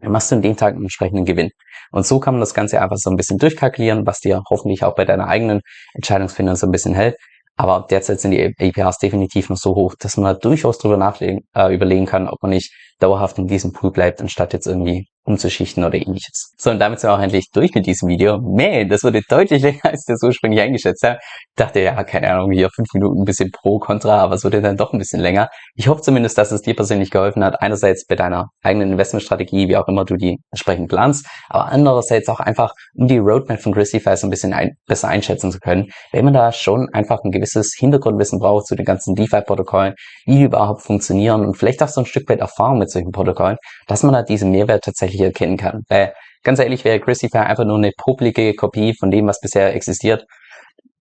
dann 0.00 0.12
machst 0.12 0.30
du 0.30 0.36
an 0.36 0.42
dem 0.42 0.56
Tag 0.56 0.74
einen 0.74 0.82
entsprechenden 0.82 1.24
Gewinn. 1.24 1.50
Und 1.92 2.06
so 2.06 2.20
kann 2.20 2.34
man 2.34 2.40
das 2.40 2.54
Ganze 2.54 2.80
einfach 2.80 2.96
so 2.96 3.10
ein 3.10 3.16
bisschen 3.16 3.38
durchkalkulieren, 3.38 4.06
was 4.06 4.20
dir 4.20 4.42
hoffentlich 4.48 4.84
auch 4.84 4.94
bei 4.94 5.04
deiner 5.04 5.28
eigenen 5.28 5.60
Entscheidungsfindung 5.94 6.56
so 6.56 6.66
ein 6.66 6.72
bisschen 6.72 6.94
hält. 6.94 7.16
Aber 7.60 7.86
derzeit 7.90 8.20
sind 8.20 8.30
die 8.30 8.54
APRs 8.58 8.96
definitiv 8.96 9.50
noch 9.50 9.58
so 9.58 9.74
hoch, 9.74 9.94
dass 9.98 10.16
man 10.16 10.32
da 10.32 10.40
durchaus 10.40 10.78
drüber 10.78 10.96
nachlegen, 10.96 11.46
äh, 11.54 11.74
überlegen 11.74 12.06
kann, 12.06 12.26
ob 12.26 12.40
man 12.40 12.52
nicht 12.52 12.72
dauerhaft 13.00 13.36
in 13.36 13.48
diesem 13.48 13.74
Pool 13.74 13.90
bleibt, 13.90 14.22
anstatt 14.22 14.54
jetzt 14.54 14.66
irgendwie 14.66 15.08
umzuschichten 15.30 15.84
oder 15.84 15.96
ähnliches. 15.96 16.52
So, 16.58 16.70
und 16.70 16.78
damit 16.78 17.00
sind 17.00 17.10
wir 17.10 17.14
auch 17.14 17.20
endlich 17.20 17.46
durch 17.52 17.72
mit 17.74 17.86
diesem 17.86 18.08
Video. 18.08 18.38
Man, 18.38 18.88
das 18.88 19.02
wurde 19.02 19.20
deutlich 19.28 19.62
länger, 19.62 19.84
als 19.84 20.04
das 20.04 20.22
ursprünglich 20.22 20.60
eingeschätzt 20.60 21.02
habe. 21.04 21.18
Ich 21.20 21.56
dachte, 21.56 21.80
ja, 21.80 22.02
keine 22.04 22.30
Ahnung, 22.32 22.50
hier 22.50 22.68
fünf 22.74 22.88
Minuten 22.94 23.22
ein 23.22 23.24
bisschen 23.24 23.50
pro, 23.50 23.78
contra, 23.78 24.18
aber 24.18 24.34
es 24.34 24.44
wurde 24.44 24.60
dann 24.60 24.76
doch 24.76 24.92
ein 24.92 24.98
bisschen 24.98 25.20
länger. 25.20 25.48
Ich 25.74 25.88
hoffe 25.88 26.02
zumindest, 26.02 26.36
dass 26.38 26.52
es 26.52 26.62
dir 26.62 26.74
persönlich 26.74 27.10
geholfen 27.10 27.44
hat. 27.44 27.60
Einerseits 27.60 28.06
bei 28.06 28.16
deiner 28.16 28.48
eigenen 28.62 28.92
Investmentstrategie, 28.92 29.68
wie 29.68 29.76
auch 29.76 29.88
immer 29.88 30.04
du 30.04 30.16
die 30.16 30.38
entsprechend 30.50 30.88
planst, 30.88 31.26
aber 31.48 31.66
andererseits 31.66 32.28
auch 32.28 32.40
einfach, 32.40 32.72
um 32.94 33.06
die 33.06 33.18
Roadmap 33.18 33.60
von 33.60 33.72
Christify 33.72 34.16
so 34.16 34.26
ein 34.26 34.30
bisschen 34.30 34.52
ein, 34.52 34.72
besser 34.86 35.08
einschätzen 35.08 35.52
zu 35.52 35.58
können, 35.58 35.86
wenn 36.12 36.24
man 36.24 36.34
da 36.34 36.52
schon 36.52 36.88
einfach 36.92 37.20
ein 37.24 37.30
gewisses 37.30 37.74
Hintergrundwissen 37.78 38.38
braucht 38.38 38.66
zu 38.66 38.74
den 38.74 38.84
ganzen 38.84 39.14
DeFi-Protokollen, 39.14 39.94
wie 40.26 40.36
die 40.36 40.44
überhaupt 40.44 40.82
funktionieren 40.82 41.44
und 41.44 41.56
vielleicht 41.56 41.82
auch 41.82 41.88
so 41.88 42.00
ein 42.00 42.06
Stück 42.06 42.28
weit 42.28 42.40
Erfahrung 42.40 42.78
mit 42.78 42.90
solchen 42.90 43.12
Protokollen, 43.12 43.56
dass 43.86 44.02
man 44.02 44.12
da 44.12 44.22
diesen 44.22 44.50
Mehrwert 44.50 44.84
tatsächlich 44.84 45.19
erkennen 45.24 45.56
kann. 45.56 45.82
Weil 45.88 46.14
ganz 46.42 46.58
ehrlich 46.58 46.84
wäre 46.84 47.00
Christify 47.00 47.38
einfach 47.38 47.64
nur 47.64 47.78
eine 47.78 47.92
publike 47.96 48.54
Kopie 48.54 48.94
von 48.98 49.10
dem, 49.10 49.26
was 49.26 49.40
bisher 49.40 49.74
existiert. 49.74 50.24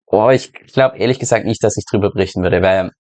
Oh, 0.08 0.30
ich 0.30 0.52
glaube 0.54 0.98
ehrlich 0.98 1.20
gesagt 1.20 1.46
nicht, 1.46 1.64
dass 1.64 1.78
ich 1.78 1.86
drüber 1.90 2.12
berichten 2.12 2.42
würde, 2.42 2.62
weil 2.62 2.92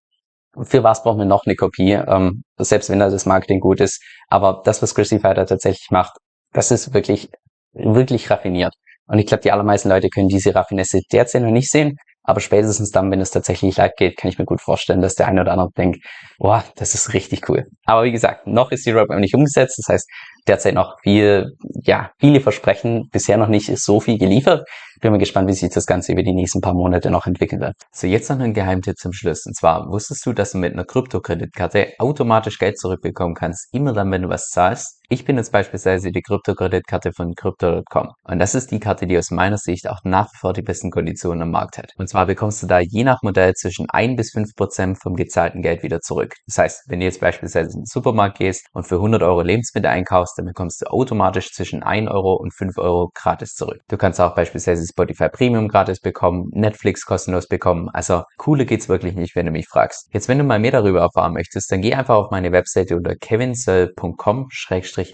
für 0.64 0.84
was 0.84 1.04
braucht 1.04 1.18
man 1.18 1.28
noch 1.28 1.46
eine 1.46 1.56
Kopie, 1.56 1.94
ähm, 1.94 2.44
selbst 2.58 2.90
wenn 2.90 3.00
da 3.00 3.10
das 3.10 3.26
Marketing 3.26 3.60
gut 3.60 3.82
ist. 3.82 4.02
Aber 4.28 4.62
das, 4.66 4.82
was 4.82 4.96
Christify 4.96 5.34
da 5.34 5.46
tatsächlich 5.46 5.88
macht, 5.92 6.14
das 6.54 6.72
ist 6.72 6.94
wirklich, 6.94 7.30
wirklich 7.74 8.30
raffiniert. 8.30 8.74
Und 9.08 9.20
ich 9.20 9.26
glaube, 9.26 9.42
die 9.42 9.52
allermeisten 9.52 9.90
Leute 9.90 10.10
können 10.10 10.28
diese 10.28 10.54
Raffinesse 10.54 11.02
derzeit 11.12 11.42
noch 11.42 11.52
nicht 11.52 11.72
sehen. 11.72 11.98
Aber 12.24 12.42
spätestens 12.42 12.92
dann, 12.92 13.10
wenn 13.10 13.22
es 13.22 13.32
tatsächlich 13.32 13.78
live 13.78 13.94
geht, 13.98 14.18
kann 14.18 14.30
ich 14.30 14.38
mir 14.38 14.46
gut 14.46 14.62
vorstellen, 14.62 15.02
dass 15.02 15.16
der 15.16 15.28
eine 15.28 15.42
oder 15.42 15.54
andere 15.54 15.70
denkt, 15.76 16.06
boah, 16.38 16.64
das 16.76 16.94
ist 16.94 17.14
richtig 17.14 17.50
cool. 17.50 17.66
Aber 17.86 18.04
wie 18.04 18.12
gesagt, 18.12 18.46
noch 18.46 18.72
ist 18.72 18.86
die 18.86 18.92
Roadmap 18.92 19.20
nicht 19.20 19.34
umgesetzt. 19.34 19.80
Das 19.80 19.92
heißt, 19.92 20.08
derzeit 20.50 20.74
noch 20.74 21.00
viel, 21.02 21.56
ja, 21.84 22.12
viele 22.20 22.42
Versprechen, 22.42 23.08
bisher 23.12 23.38
noch 23.38 23.48
nicht 23.48 23.78
so 23.78 24.00
viel 24.00 24.18
geliefert. 24.18 24.68
Bin 25.02 25.14
mal 25.14 25.18
gespannt, 25.18 25.48
wie 25.48 25.54
sich 25.54 25.70
das 25.70 25.86
Ganze 25.86 26.12
über 26.12 26.24
die 26.24 26.34
nächsten 26.34 26.60
paar 26.60 26.74
Monate 26.74 27.10
noch 27.10 27.26
entwickeln 27.26 27.62
wird. 27.62 27.74
So, 27.94 28.06
jetzt 28.06 28.30
noch 28.30 28.40
ein 28.40 28.54
Geheimtipp 28.54 28.98
zum 28.98 29.14
Schluss. 29.14 29.46
Und 29.46 29.56
zwar, 29.56 29.90
wusstest 29.90 30.26
du, 30.26 30.34
dass 30.34 30.52
du 30.52 30.58
mit 30.58 30.74
einer 30.74 30.84
Kryptokreditkarte 30.84 31.94
automatisch 32.00 32.60
Geld 32.60 32.78
zurückbekommen 32.78 33.34
kannst, 33.34 33.74
immer 33.74 33.94
dann, 33.94 34.12
wenn 34.12 34.24
du 34.24 34.30
was 34.30 34.50
zahlst? 34.50 35.00
Ich 35.12 35.26
bin 35.26 35.38
jetzt 35.38 35.52
beispielsweise 35.52 36.12
die 36.12 36.22
Kryptokreditkarte 36.22 37.14
von 37.14 37.34
Crypto.com. 37.34 38.10
Und 38.26 38.40
das 38.40 38.54
ist 38.54 38.70
die 38.72 38.80
Karte, 38.80 39.08
die 39.08 39.18
aus 39.18 39.32
meiner 39.32 39.58
Sicht 39.58 39.90
auch 39.90 40.02
nach 40.04 40.28
wie 40.34 40.38
vor 40.38 40.54
die 40.54 40.62
besten 40.62 40.92
Konditionen 40.92 41.44
am 41.44 41.52
Markt 41.52 41.80
hat. 41.80 41.94
Und 41.98 42.10
zwar 42.10 42.28
bekommst 42.28 42.62
du 42.62 42.68
da 42.68 42.80
je 42.80 43.04
nach 43.04 43.24
Modell 43.24 43.54
zwischen 43.54 43.90
1 43.90 44.18
bis 44.18 44.32
5 44.34 44.54
Prozent 44.56 45.02
vom 45.02 45.16
gezahlten 45.16 45.64
Geld 45.64 45.82
wieder 45.82 46.02
zurück. 46.02 46.36
Das 46.46 46.60
heißt, 46.60 46.84
wenn 46.90 47.00
du 47.00 47.06
jetzt 47.06 47.22
beispielsweise 47.22 47.72
in 47.72 47.80
den 47.80 47.86
Supermarkt 47.86 48.38
gehst 48.38 48.68
und 48.74 48.86
für 48.86 48.96
100 48.96 49.24
Euro 49.24 49.42
Lebensmittel 49.42 49.90
einkaufst, 49.90 50.38
dann 50.40 50.46
bekommst 50.46 50.82
du 50.82 50.86
automatisch 50.86 51.52
zwischen 51.52 51.84
1 51.84 52.10
Euro 52.10 52.36
und 52.36 52.54
5 52.54 52.78
Euro 52.78 53.12
gratis 53.14 53.56
zurück. 53.56 53.82
Du 53.90 53.98
kannst 53.98 54.22
auch 54.22 54.36
beispielsweise 54.36 54.86
Spotify 54.88 55.28
Premium 55.30 55.68
gratis 55.68 56.00
bekommen, 56.00 56.50
Netflix 56.54 57.06
kostenlos 57.06 57.48
bekommen. 57.48 57.90
Also 57.90 58.24
cooler 58.38 58.64
geht's 58.66 58.88
wirklich 58.88 59.16
nicht, 59.16 59.36
wenn 59.36 59.46
du 59.46 59.52
mich 59.52 59.68
fragst. 59.68 60.08
Jetzt, 60.14 60.30
wenn 60.30 60.38
du 60.38 60.46
mal 60.46 60.60
mehr 60.60 60.72
darüber 60.72 61.02
erfahren 61.02 61.34
möchtest, 61.34 61.70
dann 61.72 61.82
geh 61.82 61.94
einfach 61.94 62.16
auf 62.16 62.32
meine 62.32 62.54
Webseite 62.54 62.96
unter 62.96 63.16
kevinsoe.com 63.16 64.48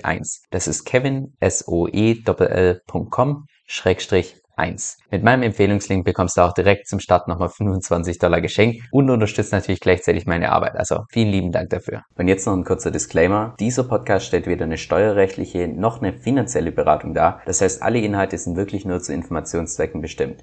1. 0.03 0.43
Das 0.51 0.67
ist 0.67 0.85
kevin, 0.85 1.33
S-O-E-L-L.com, 1.39 3.45
Schrägstrich 3.65 4.44
1. 4.57 4.97
Mit 5.11 5.23
meinem 5.23 5.43
Empfehlungslink 5.43 6.05
bekommst 6.05 6.37
du 6.37 6.41
auch 6.41 6.53
direkt 6.53 6.87
zum 6.87 6.99
Start 6.99 7.27
nochmal 7.27 7.49
25 7.49 8.19
Dollar 8.19 8.41
geschenkt 8.41 8.83
und 8.91 9.09
unterstützt 9.09 9.51
natürlich 9.51 9.79
gleichzeitig 9.79 10.25
meine 10.25 10.51
Arbeit. 10.51 10.75
Also 10.75 11.03
vielen 11.09 11.29
lieben 11.29 11.51
Dank 11.51 11.69
dafür. 11.69 12.03
Und 12.17 12.27
jetzt 12.27 12.45
noch 12.45 12.53
ein 12.53 12.63
kurzer 12.63 12.91
Disclaimer. 12.91 13.55
Dieser 13.59 13.83
Podcast 13.83 14.25
stellt 14.25 14.47
weder 14.47 14.65
eine 14.65 14.77
steuerrechtliche 14.77 15.67
noch 15.67 16.01
eine 16.01 16.13
finanzielle 16.13 16.71
Beratung 16.71 17.13
dar. 17.13 17.41
Das 17.45 17.61
heißt, 17.61 17.81
alle 17.81 17.99
Inhalte 17.99 18.37
sind 18.37 18.55
wirklich 18.57 18.85
nur 18.85 19.01
zu 19.01 19.13
Informationszwecken 19.13 20.01
bestimmt. 20.01 20.33